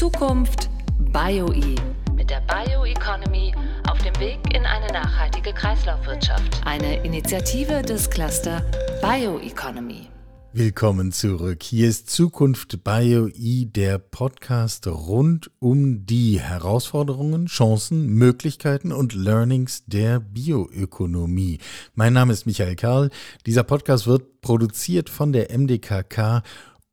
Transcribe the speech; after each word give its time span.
Zukunft 0.00 0.70
BioE 1.12 1.74
mit 2.16 2.30
der 2.30 2.40
Bioeconomy 2.48 3.52
auf 3.86 3.98
dem 3.98 4.18
Weg 4.18 4.38
in 4.54 4.64
eine 4.64 4.86
nachhaltige 4.86 5.52
Kreislaufwirtschaft. 5.52 6.62
Eine 6.64 7.04
Initiative 7.04 7.82
des 7.82 8.08
Cluster 8.08 8.64
Bioeconomy. 9.02 10.08
Willkommen 10.54 11.12
zurück. 11.12 11.62
Hier 11.62 11.86
ist 11.86 12.08
Zukunft 12.08 12.82
BioE, 12.82 13.66
der 13.66 13.98
Podcast 13.98 14.86
rund 14.86 15.50
um 15.58 16.06
die 16.06 16.40
Herausforderungen, 16.40 17.44
Chancen, 17.44 18.06
Möglichkeiten 18.06 18.92
und 18.92 19.12
Learnings 19.12 19.84
der 19.84 20.18
Bioökonomie. 20.18 21.58
Mein 21.92 22.14
Name 22.14 22.32
ist 22.32 22.46
Michael 22.46 22.76
Karl. 22.76 23.10
Dieser 23.44 23.64
Podcast 23.64 24.06
wird 24.06 24.40
produziert 24.40 25.10
von 25.10 25.34
der 25.34 25.50
MDKK 25.50 26.42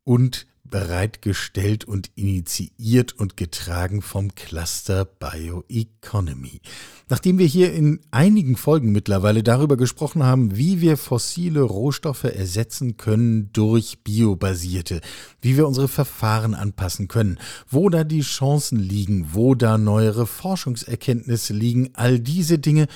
und 0.04 0.46
bereitgestellt 0.70 1.84
und 1.84 2.10
initiiert 2.14 3.12
und 3.12 3.36
getragen 3.36 4.02
vom 4.02 4.34
Cluster 4.34 5.04
Bioeconomy. 5.04 6.60
Nachdem 7.08 7.38
wir 7.38 7.46
hier 7.46 7.72
in 7.72 8.00
einigen 8.10 8.56
Folgen 8.56 8.92
mittlerweile 8.92 9.42
darüber 9.42 9.76
gesprochen 9.76 10.22
haben, 10.22 10.56
wie 10.56 10.80
wir 10.80 10.96
fossile 10.96 11.62
Rohstoffe 11.62 12.24
ersetzen 12.24 12.96
können 12.96 13.50
durch 13.52 14.04
biobasierte, 14.04 15.00
wie 15.40 15.56
wir 15.56 15.66
unsere 15.66 15.88
Verfahren 15.88 16.54
anpassen 16.54 17.08
können, 17.08 17.38
wo 17.68 17.88
da 17.88 18.04
die 18.04 18.20
Chancen 18.20 18.78
liegen, 18.78 19.30
wo 19.32 19.54
da 19.54 19.78
neuere 19.78 20.26
Forschungserkenntnisse 20.26 21.54
liegen, 21.54 21.90
all 21.94 22.20
diese 22.20 22.58
Dinge, 22.58 22.86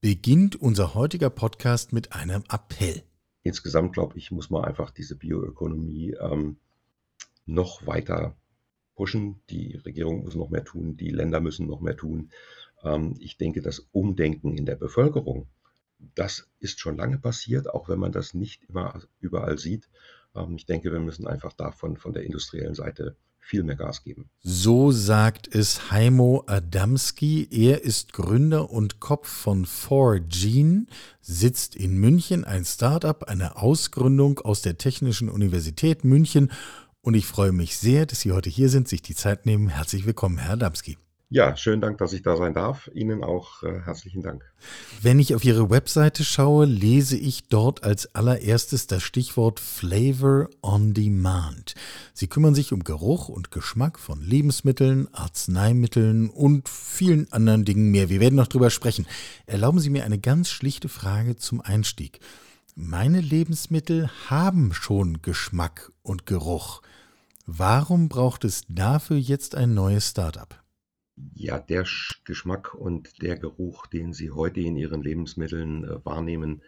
beginnt 0.00 0.56
unser 0.56 0.94
heutiger 0.94 1.30
Podcast 1.30 1.92
mit 1.92 2.12
einem 2.12 2.42
Appell. 2.50 3.02
Insgesamt, 3.42 3.92
glaube 3.92 4.18
ich, 4.18 4.30
muss 4.30 4.50
man 4.50 4.64
einfach 4.64 4.90
diese 4.90 5.16
Bioökonomie 5.16 6.14
ähm, 6.20 6.56
noch 7.50 7.86
weiter 7.86 8.36
pushen. 8.94 9.40
Die 9.50 9.76
Regierung 9.76 10.24
muss 10.24 10.34
noch 10.34 10.50
mehr 10.50 10.64
tun, 10.64 10.96
die 10.96 11.10
Länder 11.10 11.40
müssen 11.40 11.66
noch 11.66 11.80
mehr 11.80 11.96
tun. 11.96 12.30
Ähm, 12.82 13.16
ich 13.18 13.36
denke, 13.36 13.62
das 13.62 13.88
Umdenken 13.92 14.56
in 14.56 14.66
der 14.66 14.76
Bevölkerung, 14.76 15.46
das 16.14 16.48
ist 16.58 16.80
schon 16.80 16.96
lange 16.96 17.18
passiert, 17.18 17.68
auch 17.68 17.88
wenn 17.88 17.98
man 17.98 18.12
das 18.12 18.34
nicht 18.34 18.64
immer 18.68 19.00
überall 19.20 19.58
sieht. 19.58 19.88
Ähm, 20.34 20.56
ich 20.56 20.66
denke, 20.66 20.92
wir 20.92 21.00
müssen 21.00 21.26
einfach 21.26 21.52
davon 21.52 21.96
von 21.96 22.12
der 22.12 22.24
industriellen 22.24 22.74
Seite 22.74 23.16
viel 23.38 23.62
mehr 23.62 23.76
Gas 23.76 24.04
geben. 24.04 24.28
So 24.42 24.92
sagt 24.92 25.52
es 25.52 25.90
Heimo 25.90 26.44
Adamski. 26.46 27.48
Er 27.50 27.82
ist 27.82 28.12
Gründer 28.12 28.70
und 28.70 29.00
Kopf 29.00 29.28
von 29.28 29.64
4Gene, 29.64 30.86
sitzt 31.20 31.74
in 31.74 31.98
München, 31.98 32.44
ein 32.44 32.64
Startup, 32.64 33.24
eine 33.24 33.56
Ausgründung 33.56 34.38
aus 34.40 34.62
der 34.62 34.76
Technischen 34.78 35.28
Universität 35.28 36.04
München 36.04 36.52
und 37.02 37.14
ich 37.14 37.26
freue 37.26 37.52
mich 37.52 37.76
sehr, 37.76 38.06
dass 38.06 38.20
Sie 38.20 38.32
heute 38.32 38.50
hier 38.50 38.68
sind, 38.68 38.88
sich 38.88 39.02
die 39.02 39.14
Zeit 39.14 39.46
nehmen. 39.46 39.68
Herzlich 39.68 40.06
willkommen, 40.06 40.38
Herr 40.38 40.52
Adamski. 40.52 40.98
Ja, 41.32 41.56
schönen 41.56 41.80
Dank, 41.80 41.98
dass 41.98 42.12
ich 42.12 42.22
da 42.22 42.36
sein 42.36 42.54
darf. 42.54 42.90
Ihnen 42.92 43.22
auch 43.22 43.62
äh, 43.62 43.82
herzlichen 43.84 44.20
Dank. 44.20 44.52
Wenn 45.00 45.20
ich 45.20 45.32
auf 45.36 45.44
Ihre 45.44 45.70
Webseite 45.70 46.24
schaue, 46.24 46.66
lese 46.66 47.16
ich 47.16 47.46
dort 47.46 47.84
als 47.84 48.16
allererstes 48.16 48.88
das 48.88 49.04
Stichwort 49.04 49.60
Flavor 49.60 50.48
on 50.60 50.92
Demand. 50.92 51.76
Sie 52.14 52.26
kümmern 52.26 52.56
sich 52.56 52.72
um 52.72 52.82
Geruch 52.82 53.28
und 53.28 53.52
Geschmack 53.52 54.00
von 54.00 54.20
Lebensmitteln, 54.20 55.06
Arzneimitteln 55.14 56.30
und 56.30 56.68
vielen 56.68 57.30
anderen 57.32 57.64
Dingen 57.64 57.92
mehr. 57.92 58.08
Wir 58.08 58.18
werden 58.18 58.34
noch 58.34 58.48
drüber 58.48 58.70
sprechen. 58.70 59.06
Erlauben 59.46 59.78
Sie 59.78 59.90
mir 59.90 60.04
eine 60.04 60.18
ganz 60.18 60.50
schlichte 60.50 60.88
Frage 60.88 61.36
zum 61.36 61.60
Einstieg. 61.60 62.18
Meine 62.74 63.20
Lebensmittel 63.20 64.10
haben 64.28 64.74
schon 64.74 65.22
Geschmack 65.22 65.92
und 66.02 66.26
Geruch. 66.26 66.82
Warum 67.52 68.08
braucht 68.08 68.44
es 68.44 68.64
dafür 68.68 69.16
jetzt 69.16 69.56
ein 69.56 69.74
neues 69.74 70.10
Startup? 70.10 70.62
Ja, 71.34 71.58
der 71.58 71.84
Geschmack 72.24 72.74
und 72.74 73.22
der 73.22 73.36
Geruch, 73.36 73.88
den 73.88 74.12
Sie 74.12 74.30
heute 74.30 74.60
in 74.60 74.76
Ihren 74.76 75.02
Lebensmitteln 75.02 75.82
äh, 75.82 76.04
wahrnehmen, 76.04 76.62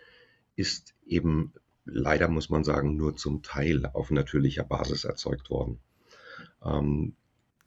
ist 0.56 0.96
eben 1.06 1.52
leider, 1.84 2.26
muss 2.26 2.50
man 2.50 2.64
sagen, 2.64 2.96
nur 2.96 3.14
zum 3.14 3.44
Teil 3.44 3.86
auf 3.86 4.10
natürlicher 4.10 4.64
Basis 4.64 5.04
erzeugt 5.04 5.50
worden. 5.50 5.78
Ähm, 6.64 7.14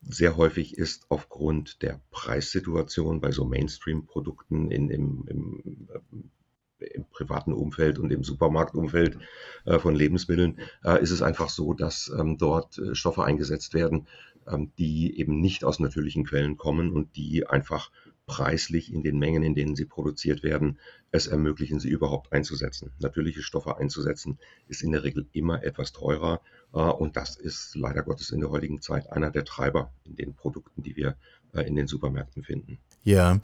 sehr 0.01 0.35
häufig 0.35 0.77
ist 0.77 1.05
aufgrund 1.07 1.83
der 1.83 2.01
Preissituation 2.11 3.21
bei 3.21 3.31
so 3.31 3.45
Mainstream-Produkten 3.45 4.71
in, 4.71 4.89
im, 4.89 5.25
im 5.29 6.31
im 6.79 7.05
privaten 7.05 7.53
Umfeld 7.53 7.99
und 7.99 8.11
im 8.11 8.23
Supermarktumfeld 8.23 9.17
äh, 9.65 9.79
von 9.79 9.95
Lebensmitteln 9.95 10.59
äh, 10.83 11.01
ist 11.01 11.11
es 11.11 11.21
einfach 11.21 11.49
so, 11.49 11.73
dass 11.73 12.11
ähm, 12.17 12.37
dort 12.37 12.77
äh, 12.77 12.95
Stoffe 12.95 13.23
eingesetzt 13.23 13.73
werden, 13.73 14.07
ähm, 14.47 14.71
die 14.77 15.17
eben 15.19 15.39
nicht 15.39 15.63
aus 15.63 15.79
natürlichen 15.79 16.25
Quellen 16.25 16.57
kommen 16.57 16.91
und 16.91 17.15
die 17.15 17.47
einfach 17.47 17.91
preislich 18.25 18.91
in 18.91 19.03
den 19.03 19.19
Mengen, 19.19 19.43
in 19.43 19.53
denen 19.53 19.75
sie 19.75 19.85
produziert 19.85 20.41
werden, 20.43 20.79
es 21.11 21.27
ermöglichen, 21.27 21.79
sie 21.79 21.89
überhaupt 21.89 22.33
einzusetzen. 22.33 22.91
Natürliche 22.99 23.43
Stoffe 23.43 23.77
einzusetzen 23.77 24.39
ist 24.67 24.81
in 24.81 24.91
der 24.91 25.03
Regel 25.03 25.27
immer 25.31 25.63
etwas 25.63 25.93
teurer 25.93 26.41
und 26.81 27.15
das 27.15 27.35
ist 27.35 27.75
leider 27.75 28.03
Gottes 28.03 28.31
in 28.31 28.41
der 28.41 28.49
heutigen 28.49 28.81
Zeit 28.81 29.11
einer 29.11 29.31
der 29.31 29.45
Treiber 29.45 29.91
in 30.03 30.15
den 30.15 30.33
Produkten, 30.33 30.83
die 30.83 30.95
wir 30.95 31.15
äh, 31.53 31.61
in 31.61 31.75
den 31.75 31.87
Supermärkten 31.87 32.43
finden. 32.43 32.79
Ja, 33.03 33.39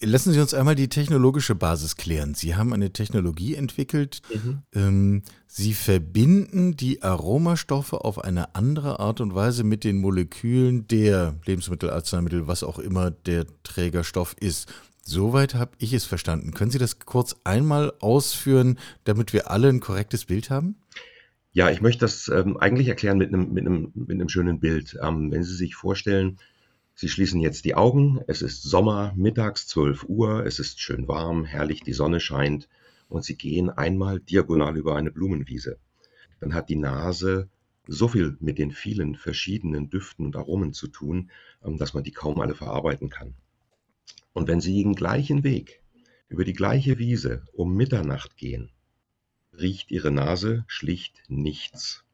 lassen 0.00 0.32
Sie 0.32 0.40
uns 0.40 0.54
einmal 0.54 0.76
die 0.76 0.88
technologische 0.88 1.56
Basis 1.56 1.96
klären. 1.96 2.34
Sie 2.34 2.54
haben 2.54 2.72
eine 2.72 2.92
Technologie 2.92 3.56
entwickelt. 3.56 4.22
Mhm. 4.32 4.62
Ähm, 4.74 5.22
Sie 5.48 5.74
verbinden 5.74 6.76
die 6.76 7.02
Aromastoffe 7.02 7.94
auf 7.94 8.22
eine 8.22 8.54
andere 8.54 9.00
Art 9.00 9.20
und 9.20 9.34
Weise 9.34 9.64
mit 9.64 9.82
den 9.82 9.98
Molekülen 9.98 10.86
der 10.86 11.34
Lebensmittel, 11.44 11.90
Arzneimittel, 11.90 12.46
was 12.46 12.62
auch 12.62 12.78
immer 12.78 13.10
der 13.10 13.44
Trägerstoff 13.64 14.36
ist. 14.38 14.72
Soweit 15.04 15.56
habe 15.56 15.72
ich 15.78 15.92
es 15.92 16.04
verstanden. 16.04 16.54
Können 16.54 16.70
Sie 16.70 16.78
das 16.78 17.00
kurz 17.00 17.34
einmal 17.42 17.92
ausführen, 17.98 18.78
damit 19.02 19.32
wir 19.32 19.50
alle 19.50 19.68
ein 19.68 19.80
korrektes 19.80 20.26
Bild 20.26 20.48
haben? 20.48 20.76
Ja, 21.54 21.70
ich 21.70 21.82
möchte 21.82 22.00
das 22.00 22.28
ähm, 22.28 22.56
eigentlich 22.56 22.88
erklären 22.88 23.18
mit 23.18 23.28
einem, 23.28 23.52
mit 23.52 23.66
einem, 23.66 23.92
mit 23.94 24.12
einem 24.12 24.30
schönen 24.30 24.58
Bild. 24.58 24.98
Ähm, 25.02 25.30
wenn 25.30 25.44
Sie 25.44 25.54
sich 25.54 25.74
vorstellen, 25.74 26.38
Sie 26.94 27.10
schließen 27.10 27.40
jetzt 27.40 27.66
die 27.66 27.74
Augen. 27.74 28.20
Es 28.26 28.40
ist 28.40 28.62
Sommer, 28.62 29.12
mittags 29.16 29.66
12 29.66 30.04
Uhr. 30.08 30.46
Es 30.46 30.58
ist 30.58 30.80
schön 30.80 31.08
warm, 31.08 31.44
herrlich, 31.44 31.82
die 31.82 31.92
Sonne 31.92 32.20
scheint. 32.20 32.70
Und 33.08 33.24
Sie 33.24 33.36
gehen 33.36 33.68
einmal 33.68 34.18
diagonal 34.18 34.78
über 34.78 34.96
eine 34.96 35.10
Blumenwiese. 35.10 35.76
Dann 36.40 36.54
hat 36.54 36.70
die 36.70 36.76
Nase 36.76 37.50
so 37.86 38.08
viel 38.08 38.38
mit 38.40 38.58
den 38.58 38.70
vielen 38.70 39.14
verschiedenen 39.16 39.90
Düften 39.90 40.24
und 40.24 40.36
Aromen 40.36 40.72
zu 40.72 40.88
tun, 40.88 41.30
ähm, 41.62 41.76
dass 41.76 41.92
man 41.92 42.02
die 42.02 42.12
kaum 42.12 42.40
alle 42.40 42.54
verarbeiten 42.54 43.10
kann. 43.10 43.34
Und 44.32 44.48
wenn 44.48 44.62
Sie 44.62 44.82
den 44.82 44.94
gleichen 44.94 45.44
Weg 45.44 45.82
über 46.30 46.44
die 46.44 46.54
gleiche 46.54 46.98
Wiese 46.98 47.42
um 47.52 47.76
Mitternacht 47.76 48.38
gehen, 48.38 48.70
riecht 49.58 49.90
Ihre 49.90 50.10
Nase 50.10 50.64
schlicht 50.66 51.22
nichts, 51.28 52.04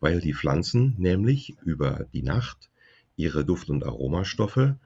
weil 0.00 0.20
die 0.20 0.34
Pflanzen 0.34 0.94
nämlich 0.98 1.56
über 1.64 2.06
die 2.12 2.22
Nacht 2.22 2.70
ihre 3.16 3.44
Duft- 3.44 3.70
und 3.70 3.84
Aromastoffe 3.84 4.78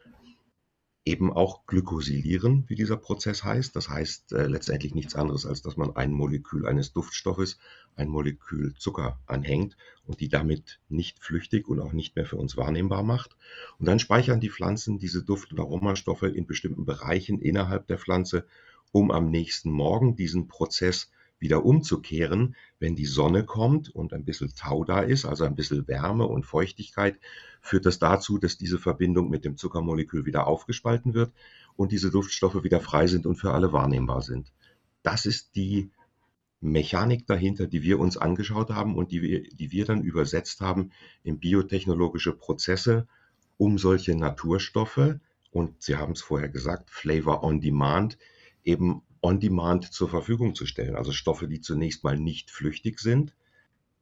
eben 1.05 1.33
auch 1.33 1.67
glykosylieren, 1.67 2.65
wie 2.69 2.75
dieser 2.75 2.97
Prozess 2.97 3.43
heißt. 3.43 3.75
Das 3.75 3.89
heißt 3.89 4.33
äh, 4.33 4.47
letztendlich 4.47 4.95
nichts 4.95 5.17
anderes, 5.17 5.47
als 5.47 5.63
dass 5.63 5.77
man 5.77 5.97
ein 5.97 6.13
Molekül 6.13 6.67
eines 6.67 6.93
Duftstoffes, 6.93 7.59
ein 7.97 8.09
Molekül 8.09 8.75
Zucker 8.75 9.19
anhängt 9.27 9.77
und 10.07 10.21
die 10.21 10.29
damit 10.29 10.79
nicht 10.89 11.19
flüchtig 11.19 11.69
und 11.69 11.81
auch 11.81 11.93
nicht 11.93 12.17
mehr 12.17 12.27
für 12.27 12.37
uns 12.37 12.57
wahrnehmbar 12.57 13.03
macht. 13.03 13.37
Und 13.79 13.87
dann 13.87 13.99
speichern 13.99 14.41
die 14.41 14.51
Pflanzen 14.51 14.99
diese 14.99 15.25
Duft- 15.25 15.53
und 15.53 15.61
Aromastoffe 15.61 16.29
in 16.29 16.47
bestimmten 16.47 16.85
Bereichen 16.85 17.41
innerhalb 17.41 17.87
der 17.87 17.99
Pflanze, 17.99 18.47
um 18.93 19.11
am 19.11 19.31
nächsten 19.31 19.71
Morgen 19.71 20.17
diesen 20.17 20.49
Prozess 20.49 21.11
wieder 21.41 21.65
umzukehren, 21.65 22.55
wenn 22.79 22.95
die 22.95 23.07
Sonne 23.07 23.45
kommt 23.45 23.89
und 23.89 24.13
ein 24.13 24.25
bisschen 24.25 24.53
Tau 24.55 24.85
da 24.85 25.01
ist, 25.01 25.25
also 25.25 25.45
ein 25.45 25.57
bisschen 25.57 25.89
Wärme 25.89 26.27
und 26.27 26.45
Feuchtigkeit, 26.47 27.19
führt 27.61 27.87
das 27.87 27.99
dazu, 27.99 28.39
dass 28.39 28.59
diese 28.59 28.79
Verbindung 28.79 29.31
mit 29.31 29.45
dem 29.45 29.57
Zuckermolekül 29.57 30.27
wieder 30.27 30.47
aufgespalten 30.47 31.15
wird 31.15 31.33
und 31.77 31.93
diese 31.93 32.11
Duftstoffe 32.11 32.63
wieder 32.63 32.81
frei 32.81 33.07
sind 33.07 33.27
und 33.27 33.37
für 33.37 33.53
alle 33.53 33.73
wahrnehmbar 33.73 34.23
sind. 34.23 34.53
Das 35.03 35.27
ist 35.27 35.57
die 35.57 35.91
Mechanik 36.61 37.27
dahinter, 37.27 37.67
die 37.67 37.83
wir 37.83 37.99
uns 37.99 38.19
angeschaut 38.19 38.71
haben 38.71 38.95
und 38.95 39.11
die 39.11 39.23
wir, 39.23 39.43
die 39.43 39.73
wir 39.73 39.87
dann 39.87 40.03
übersetzt 40.03 40.61
haben 40.61 40.93
in 41.23 41.39
biotechnologische 41.39 42.33
Prozesse, 42.33 43.09
um 43.57 43.79
solche 43.79 44.15
Naturstoffe, 44.15 45.17
und 45.53 45.83
Sie 45.83 45.97
haben 45.97 46.13
es 46.13 46.23
vorher 46.23 46.49
gesagt, 46.49 46.91
Flavor 46.91 47.43
on 47.43 47.61
Demand, 47.61 48.19
eben 48.63 49.03
on-demand 49.23 49.93
zur 49.93 50.09
Verfügung 50.09 50.55
zu 50.55 50.67
stellen. 50.67 50.97
Also 50.97 51.13
Stoffe, 51.13 51.49
die 51.49 51.61
zunächst 51.61 52.05
mal 52.05 52.19
nicht 52.19 52.51
flüchtig 52.51 53.01
sind, 53.01 53.35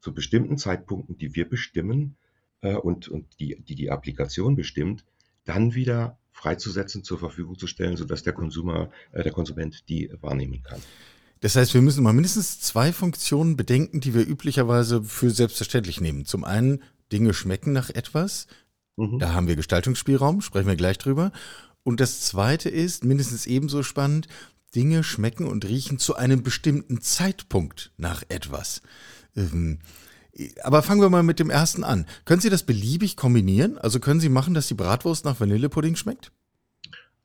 zu 0.00 0.15
bestimmten 0.15 0.59
Zeitpunkten, 0.59 1.19
die 1.19 1.35
wir 1.35 1.49
bestimmen 1.49 2.17
äh, 2.61 2.75
und, 2.75 3.09
und 3.09 3.26
die, 3.41 3.61
die 3.61 3.75
die 3.75 3.91
Applikation 3.91 4.56
bestimmt, 4.56 5.05
dann 5.44 5.75
wieder 5.75 6.19
freizusetzen, 6.31 7.03
zur 7.03 7.19
Verfügung 7.19 7.59
zu 7.59 7.67
stellen, 7.67 7.97
sodass 7.97 8.23
der, 8.23 8.32
Konsumer, 8.32 8.91
äh, 9.12 9.23
der 9.23 9.32
Konsument 9.32 9.88
die 9.88 10.11
wahrnehmen 10.20 10.62
kann. 10.62 10.81
Das 11.41 11.56
heißt, 11.56 11.75
wir 11.75 11.82
müssen 11.82 12.03
mal 12.03 12.12
mindestens 12.12 12.61
zwei 12.61 12.93
Funktionen 12.93 13.56
bedenken, 13.56 14.00
die 14.00 14.14
wir 14.14 14.26
üblicherweise 14.26 15.03
für 15.03 15.31
selbstverständlich 15.31 16.00
nehmen. 16.00 16.25
Zum 16.25 16.44
einen, 16.44 16.82
Dinge 17.11 17.32
schmecken 17.32 17.73
nach 17.73 17.91
etwas, 17.91 18.47
Mhm. 18.99 19.19
Da 19.21 19.32
haben 19.32 19.47
wir 19.47 19.56
Gestaltungsspielraum, 19.56 20.41
sprechen 20.41 20.67
wir 20.67 20.76
gleich 20.76 20.99
drüber. 20.99 21.31
Und 21.85 22.00
das 22.00 22.21
zweite 22.21 22.69
ist, 22.69 23.05
mindestens 23.05 23.47
ebenso 23.47 23.82
spannend, 23.82 24.26
Dinge 24.75 25.03
schmecken 25.03 25.47
und 25.47 25.65
riechen 25.65 25.99
zu 25.99 26.17
einem 26.17 26.43
bestimmten 26.43 27.00
Zeitpunkt 27.00 27.93
nach 27.97 28.23
etwas. 28.29 28.82
Ähm, 29.37 29.79
aber 30.62 30.82
fangen 30.82 31.00
wir 31.00 31.11
mal 31.11 31.23
mit 31.23 31.41
dem 31.41 31.50
ersten 31.50 31.85
an. 31.85 32.06
Können 32.25 32.41
Sie 32.41 32.50
das 32.50 32.62
beliebig 32.62 33.17
kombinieren? 33.17 33.79
Also 33.79 33.99
können 33.99 34.20
Sie 34.20 34.29
machen, 34.29 34.55
dass 34.55 34.69
die 34.69 34.75
Bratwurst 34.75 35.25
nach 35.25 35.41
Vanillepudding 35.41 35.97
schmeckt? 35.97 36.32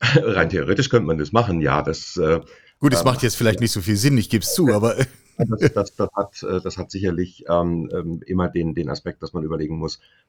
Rein 0.00 0.48
theoretisch 0.48 0.88
könnte 0.88 1.06
man 1.06 1.18
das 1.18 1.32
machen, 1.32 1.60
ja. 1.60 1.82
Das, 1.82 2.16
äh, 2.16 2.40
Gut, 2.80 2.92
es 2.92 3.00
ähm, 3.00 3.04
macht 3.04 3.22
jetzt 3.22 3.36
vielleicht 3.36 3.60
nicht 3.60 3.72
so 3.72 3.80
viel 3.80 3.96
Sinn, 3.96 4.18
ich 4.18 4.30
gebe 4.30 4.42
es 4.42 4.54
zu, 4.54 4.72
aber. 4.72 4.96
Das, 5.36 5.72
das, 5.72 5.94
das, 5.96 6.08
hat, 6.14 6.42
äh, 6.42 6.60
das 6.60 6.78
hat 6.78 6.90
sicherlich 6.90 7.44
ähm, 7.48 7.90
ähm, 7.92 8.20
immer 8.26 8.48
den, 8.48 8.74
den 8.74 8.88
Aspekt, 8.88 9.22
dass 9.22 9.32
man 9.32 9.42
überlegen 9.42 9.78
muss, 9.78 9.98
ähm, 9.98 10.23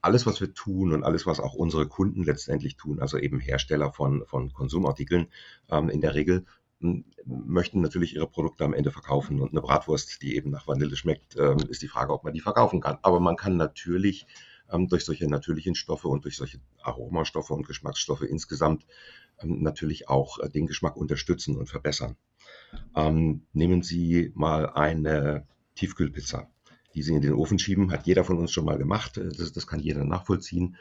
alles, 0.00 0.26
was 0.26 0.40
wir 0.40 0.54
tun 0.54 0.92
und 0.92 1.04
alles, 1.04 1.26
was 1.26 1.40
auch 1.40 1.54
unsere 1.54 1.86
Kunden 1.88 2.22
letztendlich 2.22 2.76
tun, 2.76 3.00
also 3.00 3.18
eben 3.18 3.40
Hersteller 3.40 3.92
von, 3.92 4.24
von 4.26 4.52
Konsumartikeln, 4.52 5.28
ähm, 5.70 5.88
in 5.88 6.00
der 6.00 6.14
Regel 6.14 6.44
möchten 7.24 7.80
natürlich 7.80 8.14
ihre 8.14 8.28
Produkte 8.28 8.64
am 8.64 8.72
Ende 8.72 8.92
verkaufen. 8.92 9.40
Und 9.40 9.50
eine 9.50 9.60
Bratwurst, 9.60 10.22
die 10.22 10.36
eben 10.36 10.50
nach 10.50 10.68
Vanille 10.68 10.96
schmeckt, 10.96 11.36
ähm, 11.36 11.58
ist 11.68 11.82
die 11.82 11.88
Frage, 11.88 12.12
ob 12.12 12.24
man 12.24 12.34
die 12.34 12.40
verkaufen 12.40 12.80
kann. 12.80 12.98
Aber 13.02 13.20
man 13.20 13.36
kann 13.36 13.56
natürlich 13.56 14.26
ähm, 14.70 14.88
durch 14.88 15.04
solche 15.04 15.28
natürlichen 15.28 15.74
Stoffe 15.74 16.08
und 16.08 16.24
durch 16.24 16.36
solche 16.36 16.60
Aromastoffe 16.82 17.50
und 17.50 17.66
Geschmacksstoffe 17.66 18.22
insgesamt 18.22 18.86
ähm, 19.40 19.62
natürlich 19.62 20.08
auch 20.08 20.38
äh, 20.38 20.48
den 20.48 20.66
Geschmack 20.66 20.96
unterstützen 20.96 21.56
und 21.56 21.68
verbessern. 21.68 22.16
Ähm, 22.94 23.46
nehmen 23.52 23.82
Sie 23.82 24.30
mal 24.34 24.70
eine 24.70 25.46
Tiefkühlpizza, 25.74 26.48
die 26.98 27.04
Sie 27.04 27.14
in 27.14 27.22
den 27.22 27.34
Ofen 27.34 27.60
schieben, 27.60 27.92
hat 27.92 28.08
jeder 28.08 28.24
von 28.24 28.38
uns 28.38 28.50
schon 28.50 28.64
mal 28.64 28.76
gemacht. 28.76 29.18
Äh, 29.18 29.28
das, 29.28 29.52
das 29.52 29.68
kann 29.68 29.78
jeder 29.78 30.04
nachvollziehen. 30.04 30.76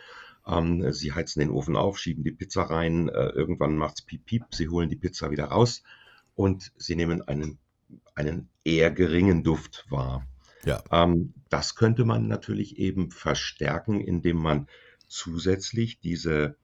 Ähm, 0.47 0.91
Sie 0.91 1.13
heizen 1.13 1.39
den 1.41 1.51
Ofen 1.51 1.75
auf, 1.75 1.99
schieben 1.99 2.23
die 2.23 2.31
Pizza 2.31 2.63
rein, 2.63 3.07
äh, 3.07 3.29
irgendwann 3.29 3.77
macht 3.77 3.99
es 3.99 4.01
piep 4.01 4.25
piep, 4.25 4.43
Sie 4.49 4.67
holen 4.69 4.89
die 4.89 4.95
Pizza 4.95 5.29
wieder 5.29 5.45
raus 5.45 5.83
und 6.35 6.71
Sie 6.75 6.95
nehmen 6.95 7.21
einen, 7.21 7.59
einen 8.15 8.49
eher 8.63 8.89
geringen 8.89 9.43
Duft 9.43 9.85
wahr. 9.89 10.25
Ja. 10.65 10.83
Ähm, 10.91 11.33
das 11.49 11.75
könnte 11.75 12.03
man 12.03 12.27
natürlich 12.27 12.79
eben 12.79 13.11
verstärken, 13.11 14.01
indem 14.01 14.37
man 14.37 14.67
zusätzlich 15.07 15.99
diese 15.99 16.55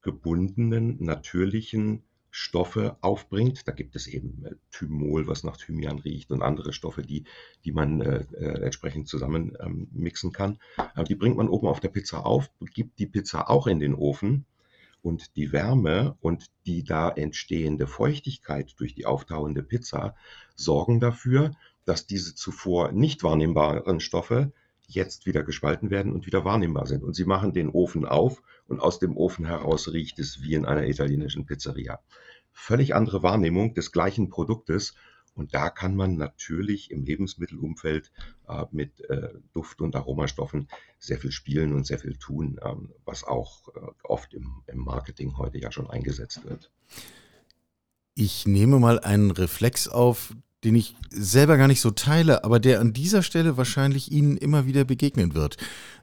gebundenen, 0.00 1.02
natürlichen 1.02 2.04
Stoffe 2.34 2.96
aufbringt. 3.02 3.68
Da 3.68 3.72
gibt 3.72 3.94
es 3.94 4.06
eben 4.06 4.44
äh, 4.44 4.54
Thymol, 4.72 5.28
was 5.28 5.44
nach 5.44 5.58
Thymian 5.58 5.98
riecht 5.98 6.32
und 6.32 6.42
andere 6.42 6.72
Stoffe, 6.72 7.02
die, 7.02 7.24
die 7.64 7.72
man 7.72 8.00
äh, 8.00 8.24
äh, 8.32 8.64
entsprechend 8.64 9.06
zusammen 9.06 9.56
ähm, 9.60 9.88
mixen 9.92 10.32
kann. 10.32 10.58
Aber 10.76 11.04
die 11.04 11.14
bringt 11.14 11.36
man 11.36 11.48
oben 11.48 11.68
auf 11.68 11.78
der 11.78 11.90
Pizza 11.90 12.24
auf, 12.24 12.50
gibt 12.74 12.98
die 12.98 13.06
Pizza 13.06 13.50
auch 13.50 13.66
in 13.66 13.80
den 13.80 13.94
Ofen 13.94 14.46
und 15.02 15.36
die 15.36 15.52
Wärme 15.52 16.16
und 16.20 16.50
die 16.64 16.84
da 16.84 17.10
entstehende 17.10 17.86
Feuchtigkeit 17.86 18.74
durch 18.78 18.94
die 18.94 19.04
auftauende 19.04 19.62
Pizza 19.62 20.16
sorgen 20.56 21.00
dafür, 21.00 21.52
dass 21.84 22.06
diese 22.06 22.34
zuvor 22.34 22.92
nicht 22.92 23.22
wahrnehmbaren 23.22 24.00
Stoffe 24.00 24.52
jetzt 24.94 25.26
wieder 25.26 25.42
gespalten 25.42 25.90
werden 25.90 26.12
und 26.12 26.26
wieder 26.26 26.44
wahrnehmbar 26.44 26.86
sind. 26.86 27.02
Und 27.02 27.14
sie 27.14 27.24
machen 27.24 27.52
den 27.52 27.68
Ofen 27.68 28.04
auf 28.04 28.42
und 28.66 28.80
aus 28.80 28.98
dem 28.98 29.16
Ofen 29.16 29.44
heraus 29.44 29.92
riecht 29.92 30.18
es 30.18 30.42
wie 30.42 30.54
in 30.54 30.64
einer 30.64 30.86
italienischen 30.86 31.46
Pizzeria. 31.46 32.00
Völlig 32.52 32.94
andere 32.94 33.22
Wahrnehmung 33.22 33.74
des 33.74 33.92
gleichen 33.92 34.28
Produktes. 34.28 34.94
Und 35.34 35.54
da 35.54 35.70
kann 35.70 35.96
man 35.96 36.16
natürlich 36.16 36.90
im 36.90 37.04
Lebensmittelumfeld 37.04 38.12
äh, 38.48 38.64
mit 38.70 39.00
äh, 39.08 39.30
Duft- 39.54 39.80
und 39.80 39.96
Aromastoffen 39.96 40.68
sehr 40.98 41.18
viel 41.18 41.32
spielen 41.32 41.72
und 41.72 41.86
sehr 41.86 41.98
viel 41.98 42.16
tun, 42.16 42.60
ähm, 42.62 42.92
was 43.06 43.24
auch 43.24 43.68
äh, 43.68 43.80
oft 44.02 44.34
im, 44.34 44.62
im 44.66 44.78
Marketing 44.78 45.38
heute 45.38 45.58
ja 45.58 45.72
schon 45.72 45.88
eingesetzt 45.88 46.44
wird. 46.44 46.70
Ich 48.14 48.46
nehme 48.46 48.78
mal 48.78 49.00
einen 49.00 49.30
Reflex 49.30 49.88
auf, 49.88 50.34
den 50.64 50.74
ich 50.74 50.94
selber 51.10 51.56
gar 51.56 51.68
nicht 51.68 51.80
so 51.80 51.90
teile, 51.90 52.44
aber 52.44 52.60
der 52.60 52.80
an 52.80 52.92
dieser 52.92 53.22
Stelle 53.22 53.56
wahrscheinlich 53.56 54.12
Ihnen 54.12 54.36
immer 54.36 54.66
wieder 54.66 54.84
begegnen 54.84 55.34
wird. 55.34 55.56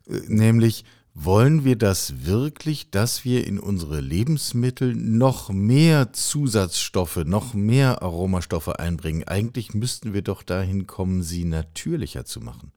Äh, 0.08 0.20
nämlich, 0.28 0.86
wollen 1.16 1.66
wir 1.66 1.76
das 1.76 2.26
wirklich, 2.26 2.92
dass 2.92 3.26
wir 3.26 3.46
in 3.46 3.60
unsere 3.60 4.00
Lebensmittel 4.00 4.96
noch 4.96 5.50
mehr 5.50 6.14
Zusatzstoffe, 6.14 7.26
noch 7.26 7.54
mehr 7.54 8.02
Aromastoffe 8.02 8.80
einbringen? 8.80 9.28
Eigentlich 9.28 9.74
müssten 9.74 10.14
wir 10.14 10.22
doch 10.22 10.44
dahin 10.44 10.88
kommen, 10.88 11.24
sie 11.24 11.46
natürlicher 11.46 12.26
zu 12.26 12.40
machen. 12.40 12.72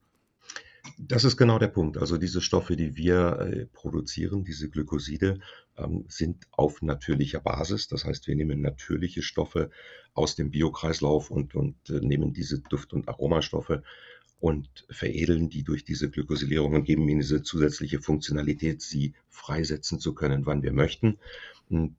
Das 1.08 1.24
ist 1.24 1.36
genau 1.36 1.58
der 1.58 1.68
Punkt. 1.68 1.98
Also 1.98 2.16
diese 2.16 2.40
Stoffe, 2.40 2.76
die 2.76 2.96
wir 2.96 3.40
äh, 3.40 3.66
produzieren, 3.66 4.44
diese 4.44 4.70
Glykoside, 4.70 5.40
ähm, 5.76 6.04
sind 6.06 6.46
auf 6.52 6.80
natürlicher 6.80 7.40
Basis. 7.40 7.88
Das 7.88 8.04
heißt, 8.04 8.28
wir 8.28 8.36
nehmen 8.36 8.60
natürliche 8.60 9.22
Stoffe 9.22 9.70
aus 10.14 10.36
dem 10.36 10.50
Biokreislauf 10.50 11.32
und, 11.32 11.56
und 11.56 11.74
äh, 11.90 11.94
nehmen 11.94 12.32
diese 12.32 12.60
Duft- 12.60 12.92
und 12.92 13.08
Aromastoffe 13.08 13.82
und 14.38 14.68
veredeln 14.90 15.48
die 15.48 15.64
durch 15.64 15.84
diese 15.84 16.08
Glykosylierung 16.08 16.74
und 16.74 16.84
geben 16.84 17.08
ihnen 17.08 17.20
diese 17.20 17.42
zusätzliche 17.42 18.00
Funktionalität, 18.00 18.80
sie 18.80 19.14
freisetzen 19.28 19.98
zu 19.98 20.14
können, 20.14 20.46
wann 20.46 20.62
wir 20.62 20.72
möchten. 20.72 21.18
Und 21.68 21.96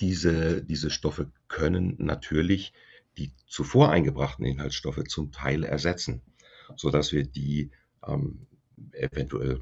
diese, 0.00 0.62
diese 0.62 0.90
Stoffe 0.90 1.30
können 1.48 1.94
natürlich 1.98 2.74
die 3.16 3.32
zuvor 3.46 3.90
eingebrachten 3.90 4.44
Inhaltsstoffe 4.44 5.04
zum 5.04 5.32
Teil 5.32 5.64
ersetzen, 5.64 6.20
sodass 6.76 7.12
wir 7.12 7.24
die 7.24 7.70
ähm, 8.06 8.46
eventuell 8.92 9.60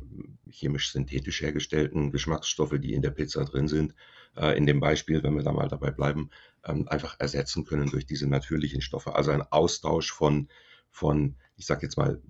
chemisch-synthetisch 0.50 1.42
hergestellten 1.42 2.10
Geschmacksstoffe, 2.10 2.78
die 2.80 2.94
in 2.94 3.02
der 3.02 3.10
Pizza 3.10 3.44
drin 3.44 3.68
sind, 3.68 3.94
äh, 4.36 4.56
in 4.56 4.66
dem 4.66 4.80
Beispiel, 4.80 5.22
wenn 5.22 5.34
wir 5.34 5.42
da 5.42 5.52
mal 5.52 5.68
dabei 5.68 5.90
bleiben, 5.90 6.30
ähm, 6.64 6.88
einfach 6.88 7.16
ersetzen 7.18 7.64
können 7.64 7.90
durch 7.90 8.06
diese 8.06 8.26
natürlichen 8.28 8.80
Stoffe. 8.80 9.14
Also 9.14 9.30
ein 9.30 9.42
Austausch 9.42 10.12
von, 10.12 10.48
von 10.90 11.36
ich 11.56 11.66
sage 11.66 11.82
jetzt 11.82 11.98
mal, 11.98 12.20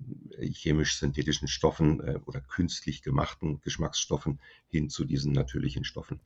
chemisch-synthetischen 0.41 1.49
Stoffen 1.49 2.01
äh, 2.01 2.19
oder 2.27 2.41
künstlich 2.41 3.03
gemachten 3.03 3.61
Geschmacksstoffen 3.61 4.41
hin 4.69 4.91
zu 4.91 5.05
diesen 5.05 5.33
natürlichen 5.33 5.85
Stoffen. 5.85 6.21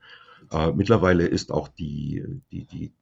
Äh, 0.51 0.73
mittlerweile 0.73 1.27
ist 1.27 1.53
auch 1.53 1.69
die, 1.69 2.25
die, 2.51 2.67
die 2.67 2.93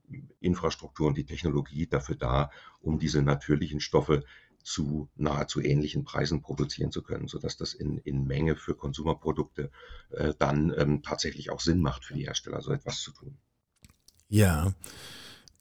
Infrastruktur 0.41 1.07
und 1.07 1.17
die 1.17 1.27
Technologie 1.27 1.87
dafür 1.87 2.17
da, 2.17 2.51
um 2.81 2.99
diese 2.99 3.23
natürlichen 3.23 3.81
Stoffe 3.81 4.25
zu 4.63 5.09
nahezu 5.17 5.61
ähnlichen 5.61 6.05
Preisen 6.05 6.43
produzieren 6.43 6.93
zu 6.93 7.03
können, 7.03 7.29
sodass 7.29 7.57
das 7.57 7.75
in, 7.75 7.99
in 7.99 8.25
Menge 8.25 8.57
für 8.57 8.75
Konsumerprodukte 8.75 9.71
äh, 10.11 10.35
dann 10.39 10.73
ähm, 10.77 11.03
tatsächlich 11.03 11.51
auch 11.51 11.61
Sinn 11.61 11.81
macht 11.81 12.05
für 12.05 12.15
die 12.15 12.27
Hersteller, 12.27 12.63
so 12.63 12.73
etwas 12.73 13.01
zu 13.01 13.13
tun. 13.13 13.37
Ja, 14.29 14.73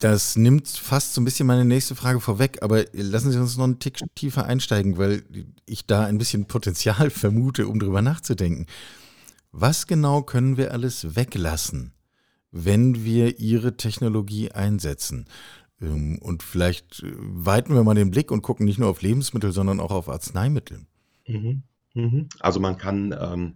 das 0.02 0.36
nimmt 0.36 0.68
fast 0.68 1.14
so 1.14 1.22
ein 1.22 1.26
bisschen 1.26 1.46
meine 1.46 1.66
nächste 1.66 1.94
Frage 1.94 2.20
vorweg, 2.20 2.64
aber 2.64 2.86
lassen 2.94 3.32
Sie 3.32 3.38
uns 3.38 3.56
noch 3.58 3.66
einen 3.66 3.80
Tick 3.80 4.00
tiefer 4.16 4.46
einsteigen, 4.46 4.98
weil 4.98 5.24
ich 5.66 5.86
da 5.86 6.06
ein 6.06 6.18
bisschen 6.18 6.46
Potenzial 6.46 7.10
vermute, 7.12 7.68
um 7.68 7.80
drüber 7.80 8.02
nachzudenken. 8.02 8.66
Was 9.52 9.86
genau 9.86 10.24
können 10.24 10.58
wir 10.58 10.72
alles 10.72 11.16
weglassen, 11.16 11.94
wenn 12.52 13.04
wir 13.04 13.40
Ihre 13.40 13.78
Technologie 13.78 14.52
einsetzen? 14.52 15.28
Ähm, 15.82 16.20
und 16.20 16.44
vielleicht 16.44 17.04
äh, 17.04 17.12
weiten 17.16 17.74
wir 17.74 17.84
mal 17.84 17.96
den 17.96 18.12
Blick 18.12 18.32
und 18.32 18.42
gucken 18.42 18.66
nicht 18.66 18.80
nur 18.80 18.90
auf 18.90 19.02
Lebensmittel, 19.02 19.52
sondern 19.52 19.80
auch 19.80 19.92
auf 19.92 20.10
Arzneimittel. 20.10 20.86
Mhm. 21.28 21.64
Mhm. 21.94 22.30
Also 22.40 22.60
man 22.60 22.78
kann 22.78 23.16
ähm, 23.20 23.56